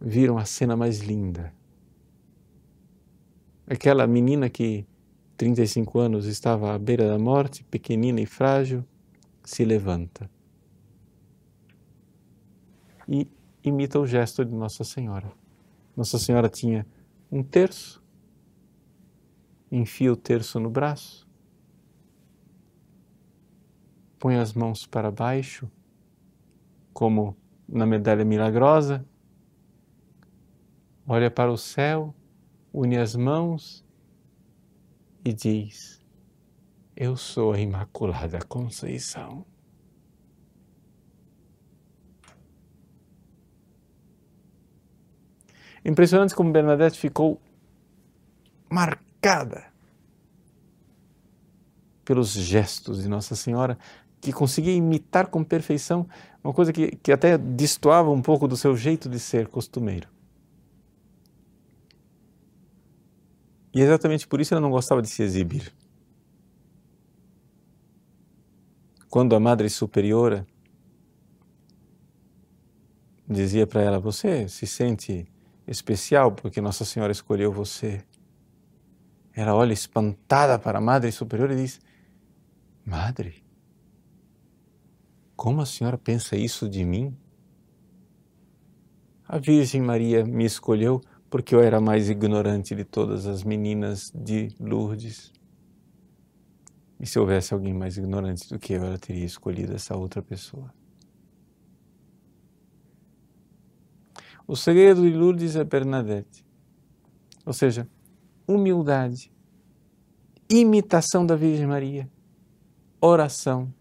viram 0.00 0.38
a 0.38 0.44
cena 0.44 0.76
mais 0.76 1.00
linda. 1.00 1.52
Aquela 3.66 4.06
menina 4.06 4.48
que 4.48 4.86
35 5.36 5.98
anos 5.98 6.26
estava 6.26 6.74
à 6.74 6.78
beira 6.78 7.08
da 7.08 7.18
morte, 7.18 7.64
pequenina 7.64 8.20
e 8.20 8.26
frágil, 8.26 8.84
se 9.42 9.64
levanta 9.64 10.30
e 13.08 13.26
imita 13.64 13.98
o 13.98 14.06
gesto 14.06 14.44
de 14.44 14.54
Nossa 14.54 14.84
Senhora. 14.84 15.32
Nossa 15.96 16.18
Senhora 16.18 16.48
tinha 16.48 16.86
um 17.32 17.42
terço, 17.42 18.02
enfia 19.72 20.12
o 20.12 20.16
terço 20.16 20.60
no 20.60 20.68
braço, 20.68 21.26
põe 24.18 24.36
as 24.36 24.52
mãos 24.52 24.86
para 24.86 25.10
baixo, 25.10 25.70
como 26.92 27.34
na 27.68 27.84
medalha 27.84 28.24
milagrosa, 28.24 29.04
olha 31.06 31.30
para 31.30 31.52
o 31.52 31.58
céu, 31.58 32.14
une 32.72 32.96
as 32.96 33.14
mãos 33.14 33.84
e 35.24 35.32
diz: 35.32 36.02
Eu 36.96 37.16
sou 37.16 37.52
a 37.52 37.60
Imaculada 37.60 38.38
Conceição. 38.46 39.44
Impressionante 45.84 46.34
como 46.34 46.52
Bernadette 46.52 46.98
ficou 46.98 47.40
marcada 48.70 49.66
pelos 52.04 52.32
gestos 52.32 53.02
de 53.02 53.08
Nossa 53.08 53.36
Senhora, 53.36 53.78
que 54.20 54.32
conseguia 54.32 54.72
imitar 54.72 55.28
com 55.28 55.44
perfeição 55.44 56.08
uma 56.42 56.52
coisa 56.52 56.72
que, 56.72 56.96
que 56.96 57.12
até 57.12 57.36
destoava 57.36 58.10
um 58.10 58.22
pouco 58.22 58.46
do 58.46 58.56
seu 58.56 58.76
jeito 58.76 59.08
de 59.08 59.18
ser 59.18 59.48
costumeiro. 59.48 60.08
E 63.74 63.80
exatamente 63.80 64.26
por 64.26 64.40
isso 64.40 64.54
ela 64.54 64.60
não 64.60 64.70
gostava 64.70 65.02
de 65.02 65.08
se 65.08 65.22
exibir. 65.22 65.72
Quando 69.08 69.34
a 69.34 69.40
Madre 69.40 69.68
Superiora 69.68 70.46
dizia 73.28 73.66
para 73.66 73.82
ela: 73.82 73.98
Você 73.98 74.48
se 74.48 74.66
sente 74.66 75.26
especial 75.66 76.32
porque 76.32 76.60
Nossa 76.60 76.84
Senhora 76.84 77.12
escolheu 77.12 77.52
você. 77.52 78.02
Ela 79.34 79.54
olha 79.54 79.72
espantada 79.72 80.58
para 80.58 80.78
a 80.78 80.80
Madre 80.80 81.12
Superiora 81.12 81.52
e 81.52 81.56
diz: 81.56 81.80
Madre, 82.84 83.42
como 85.38 85.60
a 85.60 85.66
senhora 85.66 85.96
pensa 85.96 86.36
isso 86.36 86.68
de 86.68 86.84
mim? 86.84 87.16
A 89.24 89.38
Virgem 89.38 89.80
Maria 89.80 90.24
me 90.24 90.44
escolheu 90.44 91.00
porque 91.30 91.54
eu 91.54 91.60
era 91.60 91.80
mais 91.80 92.10
ignorante 92.10 92.74
de 92.74 92.84
todas 92.84 93.24
as 93.24 93.44
meninas 93.44 94.10
de 94.12 94.48
Lourdes. 94.58 95.32
E 96.98 97.06
se 97.06 97.20
houvesse 97.20 97.54
alguém 97.54 97.72
mais 97.72 97.96
ignorante 97.96 98.48
do 98.48 98.58
que 98.58 98.72
eu, 98.72 98.82
ela 98.82 98.98
teria 98.98 99.24
escolhido 99.24 99.76
essa 99.76 99.96
outra 99.96 100.20
pessoa. 100.20 100.74
O 104.44 104.56
segredo 104.56 105.08
de 105.08 105.16
Lourdes 105.16 105.54
é 105.54 105.62
Bernadette. 105.62 106.44
Ou 107.46 107.52
seja, 107.52 107.88
humildade, 108.44 109.30
imitação 110.50 111.24
da 111.24 111.36
Virgem 111.36 111.68
Maria, 111.68 112.10
oração, 113.00 113.72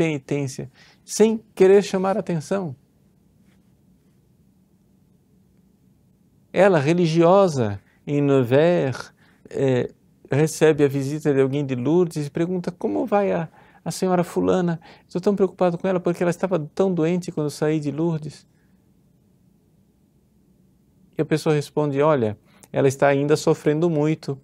penitência, 0.00 0.70
sem 1.04 1.44
querer 1.54 1.82
chamar 1.82 2.16
atenção. 2.16 2.74
Ela, 6.50 6.78
religiosa, 6.78 7.78
em 8.06 8.22
Nevers, 8.22 9.12
é, 9.50 9.90
recebe 10.30 10.84
a 10.84 10.88
visita 10.88 11.34
de 11.34 11.40
alguém 11.42 11.66
de 11.66 11.74
Lourdes 11.74 12.26
e 12.26 12.30
pergunta 12.30 12.72
como 12.72 13.04
vai 13.04 13.30
a, 13.30 13.46
a 13.84 13.90
senhora 13.90 14.24
fulana. 14.24 14.80
Estou 15.06 15.20
tão 15.20 15.36
preocupado 15.36 15.76
com 15.76 15.86
ela 15.86 16.00
porque 16.00 16.22
ela 16.22 16.30
estava 16.30 16.58
tão 16.74 16.94
doente 16.94 17.30
quando 17.30 17.50
saí 17.50 17.78
de 17.78 17.90
Lourdes. 17.90 18.46
E 21.18 21.20
a 21.20 21.26
pessoa 21.26 21.54
responde, 21.54 22.00
olha, 22.00 22.38
ela 22.72 22.88
está 22.88 23.06
ainda 23.06 23.36
sofrendo 23.36 23.90
muito, 23.90 24.40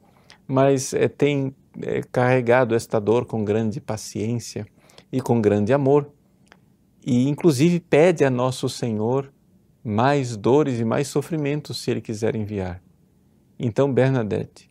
mas 0.46 0.92
é, 0.92 1.08
tem 1.08 1.56
é, 1.80 2.02
carregado 2.12 2.74
esta 2.74 3.00
dor 3.00 3.24
com 3.24 3.42
grande 3.42 3.80
paciência 3.80 4.66
e 5.10 5.20
com 5.20 5.40
grande 5.40 5.72
amor. 5.72 6.10
e 7.04 7.28
inclusive 7.28 7.78
pede 7.78 8.24
a 8.24 8.30
nosso 8.30 8.68
Senhor 8.68 9.32
mais 9.84 10.36
dores 10.36 10.80
e 10.80 10.84
mais 10.84 11.06
sofrimentos 11.06 11.80
se 11.80 11.92
Ele 11.92 12.00
quiser 12.00 12.34
enviar. 12.34 12.82
Então, 13.56 13.92
Bernadette, 13.92 14.68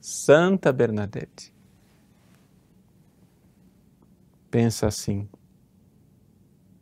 Santa 0.00 0.72
Bernadette, 0.72 1.52
pensa 4.50 4.86
assim 4.86 5.28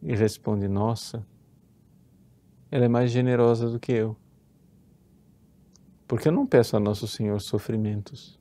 e 0.00 0.14
responde: 0.14 0.68
Nossa, 0.68 1.26
ela 2.70 2.84
é 2.84 2.88
mais 2.88 3.10
generosa 3.10 3.68
do 3.68 3.80
que 3.80 3.90
eu. 3.90 4.16
Porque 6.06 6.28
eu 6.28 6.32
não 6.32 6.46
peço 6.46 6.76
a 6.76 6.80
Nosso 6.80 7.08
Senhor 7.08 7.40
sofrimentos. 7.40 8.38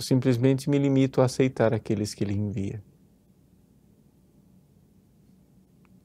Simplesmente 0.00 0.70
me 0.70 0.78
limito 0.78 1.20
a 1.20 1.24
aceitar 1.24 1.74
aqueles 1.74 2.14
que 2.14 2.22
Ele 2.22 2.32
envia. 2.32 2.82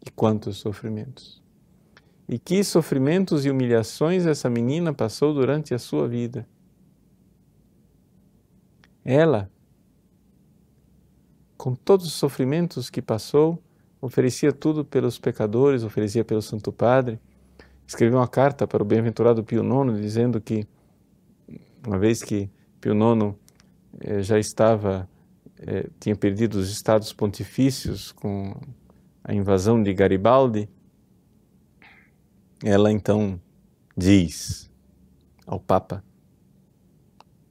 E 0.06 0.10
quantos 0.12 0.58
sofrimentos! 0.58 1.41
E 2.28 2.39
que 2.39 2.64
sofrimentos 2.64 3.46
e 3.46 3.52
humilhações 3.52 4.26
essa 4.26 4.50
menina 4.50 4.94
passou 4.94 5.34
durante 5.34 5.74
a 5.74 5.80
sua 5.80 6.08
vida. 6.08 6.48
Ela, 9.06 9.52
com 11.56 11.76
todos 11.76 12.08
os 12.08 12.14
sofrimentos 12.14 12.89
que 12.89 13.02
passou, 13.02 13.62
oferecia 14.02 14.52
tudo 14.52 14.84
pelos 14.84 15.20
pecadores, 15.20 15.84
oferecia 15.84 16.26
pelo 16.26 16.41
Santo 16.41 16.72
Padre. 16.72 17.20
Escreveu 17.86 18.18
uma 18.18 18.28
carta 18.28 18.66
para 18.66 18.82
o 18.82 18.86
bem-aventurado 18.86 19.44
Pio 19.44 19.62
IX 19.62 20.02
dizendo 20.02 20.41
que, 20.41 20.66
uma 21.86 22.00
vez 22.00 22.24
que 22.24 22.50
Pio 22.82 22.94
IX 22.94 23.36
já 24.22 24.39
estava, 24.39 25.10
eh, 25.60 25.89
tinha 26.00 26.16
perdido 26.16 26.56
os 26.56 26.70
estados 26.70 27.14
pontifícios 27.14 28.12
com 28.12 28.54
a 29.24 29.34
invasão 29.34 29.82
de 29.82 29.94
Garibaldi, 29.94 30.70
ela 32.64 32.91
então 32.91 33.39
diz 33.96 34.72
ao 35.46 35.60
Papa 35.60 36.04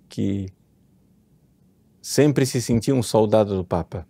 que 0.08 0.46
sempre 2.00 2.44
se 2.44 2.60
sentia 2.60 2.94
um 2.94 3.02
soldado 3.02 3.56
do 3.56 3.64
Papa 3.64 4.06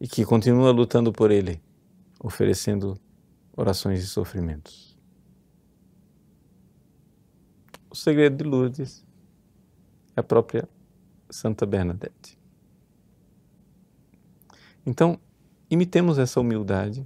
e 0.00 0.06
que 0.06 0.24
continua 0.24 0.70
lutando 0.70 1.12
por 1.12 1.30
ele, 1.30 1.60
oferecendo 2.20 2.98
orações 3.56 4.02
e 4.02 4.06
sofrimentos. 4.06 4.96
O 7.90 7.94
segredo 7.94 8.36
de 8.36 8.44
Lourdes 8.44 9.04
é 10.16 10.20
a 10.20 10.22
própria 10.22 10.68
Santa 11.32 11.66
Bernadette. 11.66 12.38
Então, 14.86 15.18
Imitemos 15.72 16.18
essa 16.18 16.38
humildade, 16.38 17.02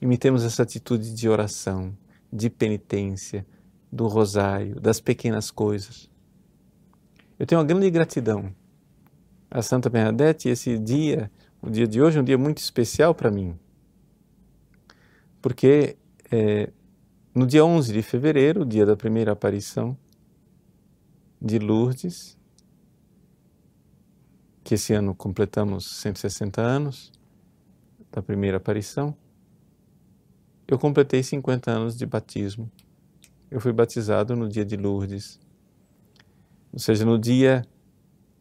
imitemos 0.00 0.44
essa 0.44 0.62
atitude 0.62 1.12
de 1.12 1.28
oração, 1.28 1.92
de 2.32 2.48
penitência, 2.48 3.44
do 3.90 4.06
rosário, 4.06 4.78
das 4.78 5.00
pequenas 5.00 5.50
coisas. 5.50 6.08
Eu 7.36 7.44
tenho 7.44 7.60
uma 7.60 7.66
grande 7.66 7.90
gratidão 7.90 8.54
a 9.50 9.60
Santa 9.62 9.90
Bernadette 9.90 10.48
e 10.48 10.52
esse 10.52 10.78
dia, 10.78 11.28
o 11.60 11.68
dia 11.68 11.88
de 11.88 12.00
hoje, 12.00 12.16
é 12.16 12.20
um 12.20 12.24
dia 12.24 12.38
muito 12.38 12.58
especial 12.58 13.12
para 13.16 13.32
mim. 13.32 13.58
Porque 15.42 15.96
é, 16.30 16.70
no 17.34 17.48
dia 17.48 17.64
11 17.64 17.92
de 17.92 18.02
fevereiro, 18.02 18.64
dia 18.64 18.86
da 18.86 18.96
primeira 18.96 19.32
aparição 19.32 19.98
de 21.42 21.58
Lourdes, 21.58 22.38
que 24.64 24.74
esse 24.74 24.94
ano 24.94 25.14
completamos 25.14 25.84
160 26.00 26.60
anos, 26.60 27.12
da 28.10 28.22
primeira 28.22 28.56
aparição, 28.56 29.14
eu 30.66 30.78
completei 30.78 31.22
50 31.22 31.70
anos 31.70 31.96
de 31.96 32.06
batismo. 32.06 32.70
Eu 33.50 33.60
fui 33.60 33.72
batizado 33.72 34.34
no 34.34 34.48
dia 34.48 34.64
de 34.64 34.76
Lourdes, 34.76 35.38
ou 36.72 36.78
seja, 36.78 37.04
no 37.04 37.18
dia 37.18 37.62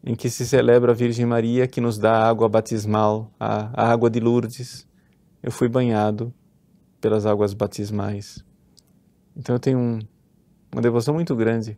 em 0.03 0.15
que 0.15 0.29
se 0.29 0.45
celebra 0.47 0.91
a 0.91 0.95
Virgem 0.95 1.25
Maria 1.25 1.67
que 1.67 1.81
nos 1.81 1.97
dá 1.97 2.13
a 2.13 2.29
água 2.29 2.47
batismal, 2.47 3.31
a, 3.39 3.69
a 3.73 3.91
água 3.91 4.09
de 4.09 4.19
Lourdes. 4.19 4.87
Eu 5.41 5.51
fui 5.51 5.67
banhado 5.67 6.33
pelas 7.01 7.25
águas 7.25 7.53
batismais. 7.53 8.43
Então 9.35 9.55
eu 9.55 9.59
tenho 9.59 9.77
um, 9.77 9.99
uma 10.71 10.81
devoção 10.81 11.13
muito 11.13 11.35
grande 11.35 11.77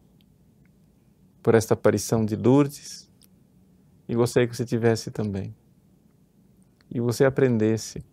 por 1.42 1.56
esta 1.56 1.74
aparição 1.74 2.24
de 2.24 2.36
Lourdes 2.36 3.05
e 4.08 4.16
gostaria 4.16 4.48
que 4.48 4.56
você 4.56 4.66
tivesse 4.66 5.12
também 5.12 5.54
e 6.90 7.00
você 7.00 7.26
aprendesse. 7.26 8.04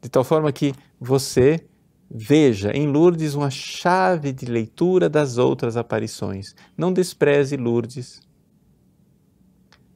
De 0.00 0.08
tal 0.08 0.24
forma 0.24 0.52
que 0.52 0.72
você 1.00 1.66
veja 2.10 2.70
em 2.72 2.86
Lourdes 2.86 3.34
uma 3.34 3.50
chave 3.50 4.32
de 4.32 4.46
leitura 4.46 5.08
das 5.08 5.38
outras 5.38 5.76
aparições. 5.76 6.54
Não 6.76 6.92
despreze 6.92 7.56
Lourdes. 7.56 8.20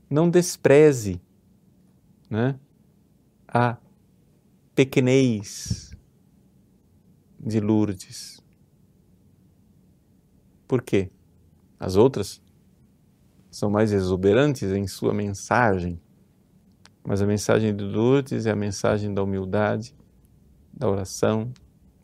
Não 0.09 0.28
despreze 0.28 1.20
né, 2.28 2.59
a 3.47 3.76
pequenez 4.74 5.97
de 7.38 7.61
Lourdes. 7.61 8.43
Por 10.66 10.82
quê? 10.82 11.11
As 11.78 11.97
outras 11.97 12.43
são 13.61 13.70
mais 13.70 13.92
exuberantes 13.92 14.72
em 14.72 14.86
sua 14.86 15.14
mensagem 15.14 16.00
mas 17.04 17.22
a 17.22 17.26
mensagem 17.26 17.74
de 17.74 17.82
Lourdes 17.82 18.46
é 18.46 18.50
a 18.50 18.56
mensagem 18.56 19.12
da 19.12 19.22
humildade, 19.22 19.94
da 20.72 20.88
oração, 20.88 21.52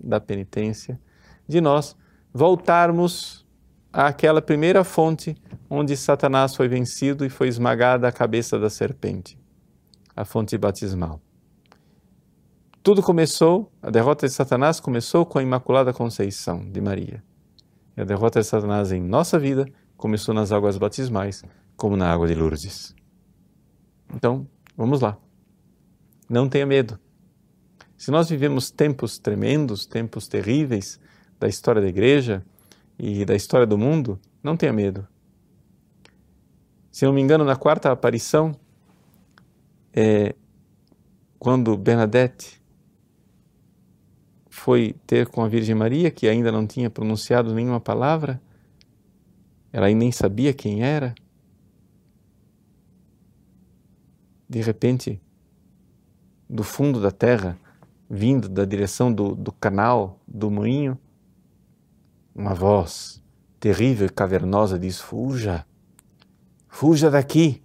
da 0.00 0.20
penitência, 0.20 1.00
de 1.46 1.61
nós 1.61 1.96
voltarmos 2.32 3.46
àquela 3.92 4.42
primeira 4.42 4.84
fonte 4.84 5.36
onde 5.70 5.96
Satanás 5.96 6.54
foi 6.54 6.68
vencido 6.68 7.24
e 7.24 7.30
foi 7.30 7.48
esmagada 7.48 8.09
a 8.09 8.12
cabeça 8.12 8.59
da 8.59 8.68
serpente, 8.68 9.38
a 10.14 10.24
fonte 10.24 10.57
batismal. 10.57 11.20
Tudo 12.82 13.02
começou, 13.02 13.72
a 13.82 13.90
derrota 13.90 14.26
de 14.26 14.32
Satanás 14.32 14.78
começou 14.78 15.26
com 15.26 15.38
a 15.38 15.42
Imaculada 15.42 15.92
Conceição 15.92 16.70
de 16.70 16.80
Maria. 16.80 17.22
E 17.96 18.00
a 18.00 18.04
derrota 18.04 18.40
de 18.40 18.46
Satanás 18.46 18.92
em 18.92 19.02
nossa 19.02 19.38
vida 19.38 19.66
começou 19.97 20.34
nas 20.34 20.53
águas 20.53 20.76
batismais, 20.76 21.42
como 21.76 21.97
na 21.97 22.12
água 22.12 22.26
de 22.26 22.34
Lourdes. 22.34 22.94
Então, 24.14 24.47
Vamos 24.76 25.01
lá. 25.01 25.16
Não 26.28 26.49
tenha 26.49 26.66
medo. 26.66 26.99
Se 27.97 28.11
nós 28.11 28.28
vivemos 28.28 28.70
tempos 28.70 29.18
tremendos, 29.18 29.86
tempos 29.86 30.28
terríveis 30.28 31.01
da 31.40 31.49
história 31.49 31.80
da 31.80 31.88
igreja 31.88 32.44
e 32.99 33.24
da 33.24 33.34
história 33.34 33.66
do 33.66 33.78
mundo, 33.78 34.20
não 34.42 34.57
tenha 34.57 34.72
medo. 34.72 35.09
Se 36.92 37.07
não 37.07 37.12
me 37.12 37.22
engano, 37.22 37.42
na 37.42 37.57
quarta 37.57 37.90
aparição, 37.90 38.55
é, 39.94 40.34
quando 41.38 41.76
Bernadette 41.76 42.61
foi 44.51 44.94
ter 45.07 45.26
com 45.28 45.42
a 45.42 45.49
Virgem 45.49 45.74
Maria, 45.74 46.11
que 46.11 46.28
ainda 46.28 46.53
não 46.53 46.66
tinha 46.66 46.90
pronunciado 46.90 47.55
nenhuma 47.55 47.80
palavra, 47.80 48.40
ela 49.77 49.91
nem 49.91 50.11
sabia 50.11 50.55
quem 50.55 50.83
era, 50.83 51.14
de 54.49 54.62
repente, 54.62 55.20
do 56.49 56.62
fundo 56.62 56.99
da 56.99 57.11
terra, 57.11 57.59
vindo 58.09 58.49
da 58.49 58.64
direção 58.64 59.12
do, 59.12 59.35
do 59.35 59.53
canal, 59.53 60.18
do 60.27 60.51
moinho, 60.51 60.99
uma 62.35 62.55
voz 62.55 63.22
terrível 63.61 64.07
e 64.07 64.11
cavernosa 64.11 64.79
diz: 64.79 64.99
Fuja, 64.99 65.66
fuja 66.68 67.11
daqui. 67.11 67.62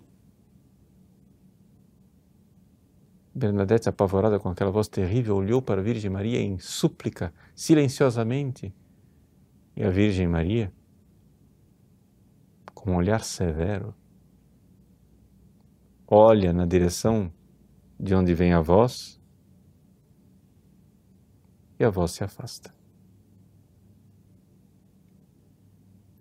Bernadette, 3.33 3.87
apavorada 3.87 4.37
com 4.37 4.49
aquela 4.49 4.69
voz 4.69 4.89
terrível, 4.89 5.37
olhou 5.37 5.61
para 5.61 5.79
a 5.79 5.83
Virgem 5.83 6.11
Maria 6.11 6.41
em 6.41 6.59
súplica, 6.59 7.33
silenciosamente. 7.55 8.75
E 9.77 9.81
a 9.81 9.89
Virgem 9.89 10.27
Maria, 10.27 10.73
com 12.81 12.93
um 12.93 12.95
olhar 12.95 13.23
severo, 13.23 13.93
olha 16.07 16.51
na 16.51 16.65
direção 16.65 17.31
de 17.99 18.15
onde 18.15 18.33
vem 18.33 18.53
a 18.53 18.59
voz 18.59 19.21
e 21.79 21.83
a 21.83 21.91
voz 21.91 22.11
se 22.11 22.23
afasta. 22.23 22.73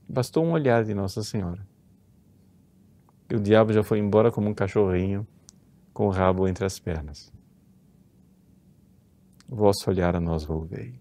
Bastou 0.07 0.45
um 0.45 0.53
olhar 0.53 0.85
de 0.85 0.93
Nossa 0.93 1.23
Senhora. 1.23 1.67
E 3.31 3.35
o 3.35 3.41
diabo 3.41 3.73
já 3.73 3.83
foi 3.83 3.99
embora 3.99 4.31
como 4.31 4.51
um 4.51 4.55
cachorrinho 4.55 5.27
com 5.95 6.09
o 6.09 6.11
rabo 6.11 6.47
entre 6.47 6.67
as 6.67 6.79
pernas. 6.79 7.33
O 9.49 9.57
vosso 9.57 9.89
olhar 9.89 10.15
a 10.15 10.21
nós 10.21 10.45
volvei. 10.45 11.01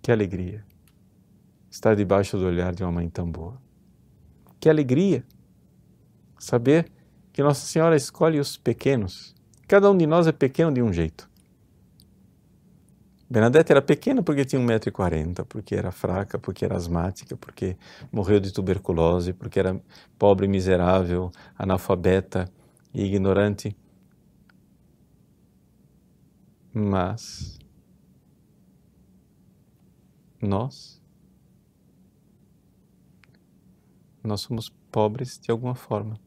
Que 0.00 0.10
alegria 0.10 0.71
estar 1.72 1.96
debaixo 1.96 2.36
do 2.36 2.44
olhar 2.44 2.74
de 2.74 2.84
uma 2.84 2.92
mãe 2.92 3.08
tão 3.08 3.30
boa. 3.30 3.60
Que 4.60 4.68
alegria 4.68 5.24
Saber 6.38 6.90
que 7.32 7.42
Nossa 7.42 7.66
Senhora 7.66 7.96
escolhe 7.96 8.38
os 8.38 8.56
pequenos 8.56 9.34
Cada 9.66 9.90
um 9.90 9.96
de 9.96 10.06
nós 10.06 10.26
é 10.26 10.32
pequeno 10.32 10.70
de 10.70 10.82
um 10.82 10.92
jeito. 10.92 11.30
Bernadette 13.30 13.72
era 13.72 13.80
pequena 13.80 14.22
porque 14.22 14.44
tinha 14.44 14.60
1,40m, 14.60 15.46
porque 15.46 15.74
era 15.74 15.90
fraca, 15.90 16.38
porque 16.38 16.62
era 16.62 16.76
asmática, 16.76 17.34
porque 17.34 17.78
morreu 18.12 18.38
de 18.38 18.52
tuberculose, 18.52 19.32
porque 19.32 19.58
era 19.58 19.80
pobre, 20.18 20.46
miserável, 20.46 21.32
analfabeta 21.56 22.52
e 22.92 23.02
ignorante. 23.02 23.74
Mas 26.74 27.58
nós 30.42 31.01
nós 34.26 34.40
somos 34.40 34.70
pobres 34.90 35.38
de 35.38 35.50
alguma 35.50 35.74
forma. 35.74 36.18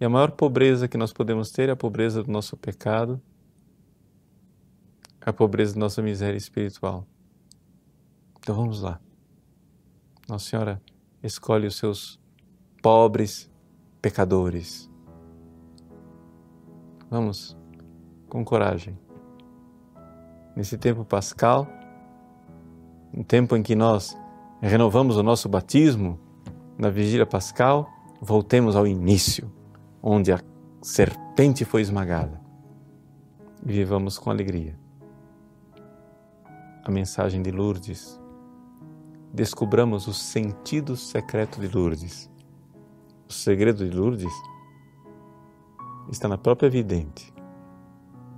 E 0.00 0.04
a 0.04 0.08
maior 0.08 0.30
pobreza 0.30 0.88
que 0.88 0.96
nós 0.96 1.12
podemos 1.12 1.50
ter 1.50 1.68
é 1.68 1.72
a 1.72 1.76
pobreza 1.76 2.22
do 2.22 2.30
nosso 2.30 2.56
pecado 2.56 3.20
a 5.20 5.32
pobreza 5.32 5.74
da 5.74 5.80
nossa 5.80 6.00
miséria 6.00 6.36
espiritual. 6.36 7.06
Então 8.38 8.54
vamos 8.54 8.80
lá. 8.80 9.00
Nossa 10.28 10.48
Senhora 10.48 10.82
escolhe 11.22 11.66
os 11.66 11.76
seus 11.76 12.18
pobres 12.82 13.50
pecadores. 14.00 14.90
Vamos 17.10 17.56
com 18.28 18.44
coragem. 18.44 18.98
Nesse 20.56 20.78
tempo 20.78 21.04
pascal, 21.04 21.66
um 23.12 23.22
tempo 23.22 23.56
em 23.56 23.62
que 23.62 23.74
nós 23.74 24.16
renovamos 24.60 25.16
o 25.16 25.22
nosso 25.22 25.48
batismo 25.48 26.18
na 26.80 26.88
vigília 26.88 27.26
pascal, 27.26 27.88
voltemos 28.20 28.74
ao 28.74 28.86
início, 28.86 29.52
onde 30.02 30.32
a 30.32 30.40
serpente 30.80 31.64
foi 31.64 31.82
esmagada. 31.82 32.40
Vivamos 33.62 34.18
com 34.18 34.30
alegria 34.30 34.80
a 36.84 36.90
mensagem 36.90 37.42
de 37.42 37.50
Lourdes, 37.50 38.20
descubramos 39.32 40.06
o 40.08 40.14
sentido 40.14 40.96
secreto 40.96 41.60
de 41.60 41.68
Lourdes. 41.68 42.30
O 43.28 43.32
segredo 43.32 43.88
de 43.88 43.96
Lourdes 43.96 44.32
está 46.10 46.26
na 46.26 46.38
própria 46.38 46.68
vidente, 46.68 47.32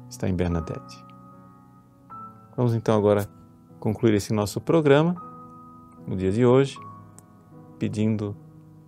está 0.08 0.28
em 0.28 0.34
Bernadette. 0.34 1.04
Vamos 2.56 2.74
então 2.74 2.96
agora 2.96 3.28
concluir 3.80 4.14
esse 4.14 4.32
nosso 4.32 4.60
programa 4.60 5.14
no 6.06 6.16
dia 6.16 6.30
de 6.30 6.44
hoje, 6.44 6.76
pedindo 7.82 8.36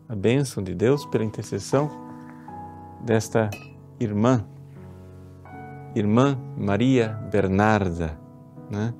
a 0.08 0.14
bênção 0.14 0.62
de 0.62 0.72
Deus 0.72 1.04
pela 1.06 1.24
intercessão 1.24 1.90
desta 3.00 3.50
irmã, 3.98 4.46
irmã 5.96 6.38
Maria 6.56 7.08
Bernarda, 7.28 8.16
né? 8.70 8.94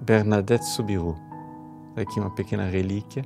Bernadette 0.00 0.64
Soubirous. 0.66 1.18
Aqui 1.96 2.20
uma 2.20 2.30
pequena 2.30 2.66
relíquia. 2.68 3.24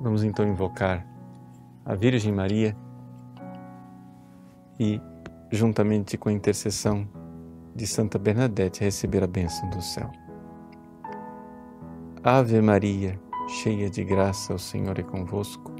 Vamos 0.00 0.24
então 0.24 0.44
invocar 0.44 1.06
a 1.84 1.94
Virgem 1.94 2.32
Maria 2.32 2.76
e, 4.80 5.00
juntamente 5.48 6.18
com 6.18 6.28
a 6.28 6.32
intercessão 6.32 7.08
de 7.72 7.86
Santa 7.86 8.18
Bernadette, 8.18 8.82
receber 8.82 9.22
a 9.22 9.28
bênção 9.28 9.70
do 9.70 9.80
céu. 9.80 10.10
Ave 12.24 12.60
Maria, 12.62 13.18
cheia 13.48 13.90
de 13.90 14.04
graça, 14.04 14.54
o 14.54 14.58
Senhor 14.58 14.96
é 14.96 15.02
convosco. 15.02 15.72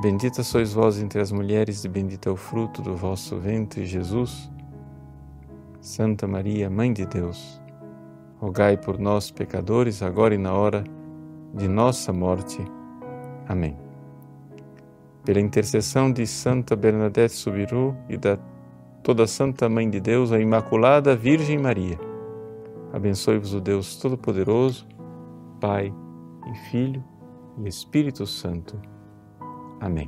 Bendita 0.00 0.44
sois 0.44 0.72
vós 0.72 1.02
entre 1.02 1.20
as 1.20 1.32
mulheres, 1.32 1.84
e 1.84 1.88
bendito 1.88 2.28
é 2.28 2.32
o 2.32 2.36
fruto 2.36 2.80
do 2.80 2.94
vosso 2.94 3.36
ventre, 3.40 3.84
Jesus. 3.84 4.48
Santa 5.80 6.28
Maria, 6.28 6.70
Mãe 6.70 6.92
de 6.92 7.04
Deus, 7.04 7.60
rogai 8.38 8.76
por 8.76 8.96
nós, 8.96 9.32
pecadores, 9.32 10.04
agora 10.04 10.36
e 10.36 10.38
na 10.38 10.52
hora 10.52 10.84
de 11.52 11.66
nossa 11.66 12.12
morte. 12.12 12.64
Amém. 13.48 13.76
Pela 15.24 15.40
intercessão 15.40 16.12
de 16.12 16.28
Santa 16.28 16.76
Bernadette 16.76 17.34
Soubirous 17.34 17.96
e 18.08 18.16
da 18.16 18.38
toda 19.02 19.26
Santa 19.26 19.68
Mãe 19.68 19.90
de 19.90 19.98
Deus, 19.98 20.30
a 20.30 20.38
Imaculada 20.38 21.16
Virgem 21.16 21.58
Maria, 21.58 21.98
abençoe-vos 22.92 23.52
o 23.52 23.60
Deus 23.60 23.96
Todo-Poderoso, 23.96 24.93
Pai 25.64 25.90
e 26.46 26.54
Filho 26.68 27.02
e 27.56 27.66
Espírito 27.66 28.26
Santo. 28.26 28.78
Amém. 29.80 30.06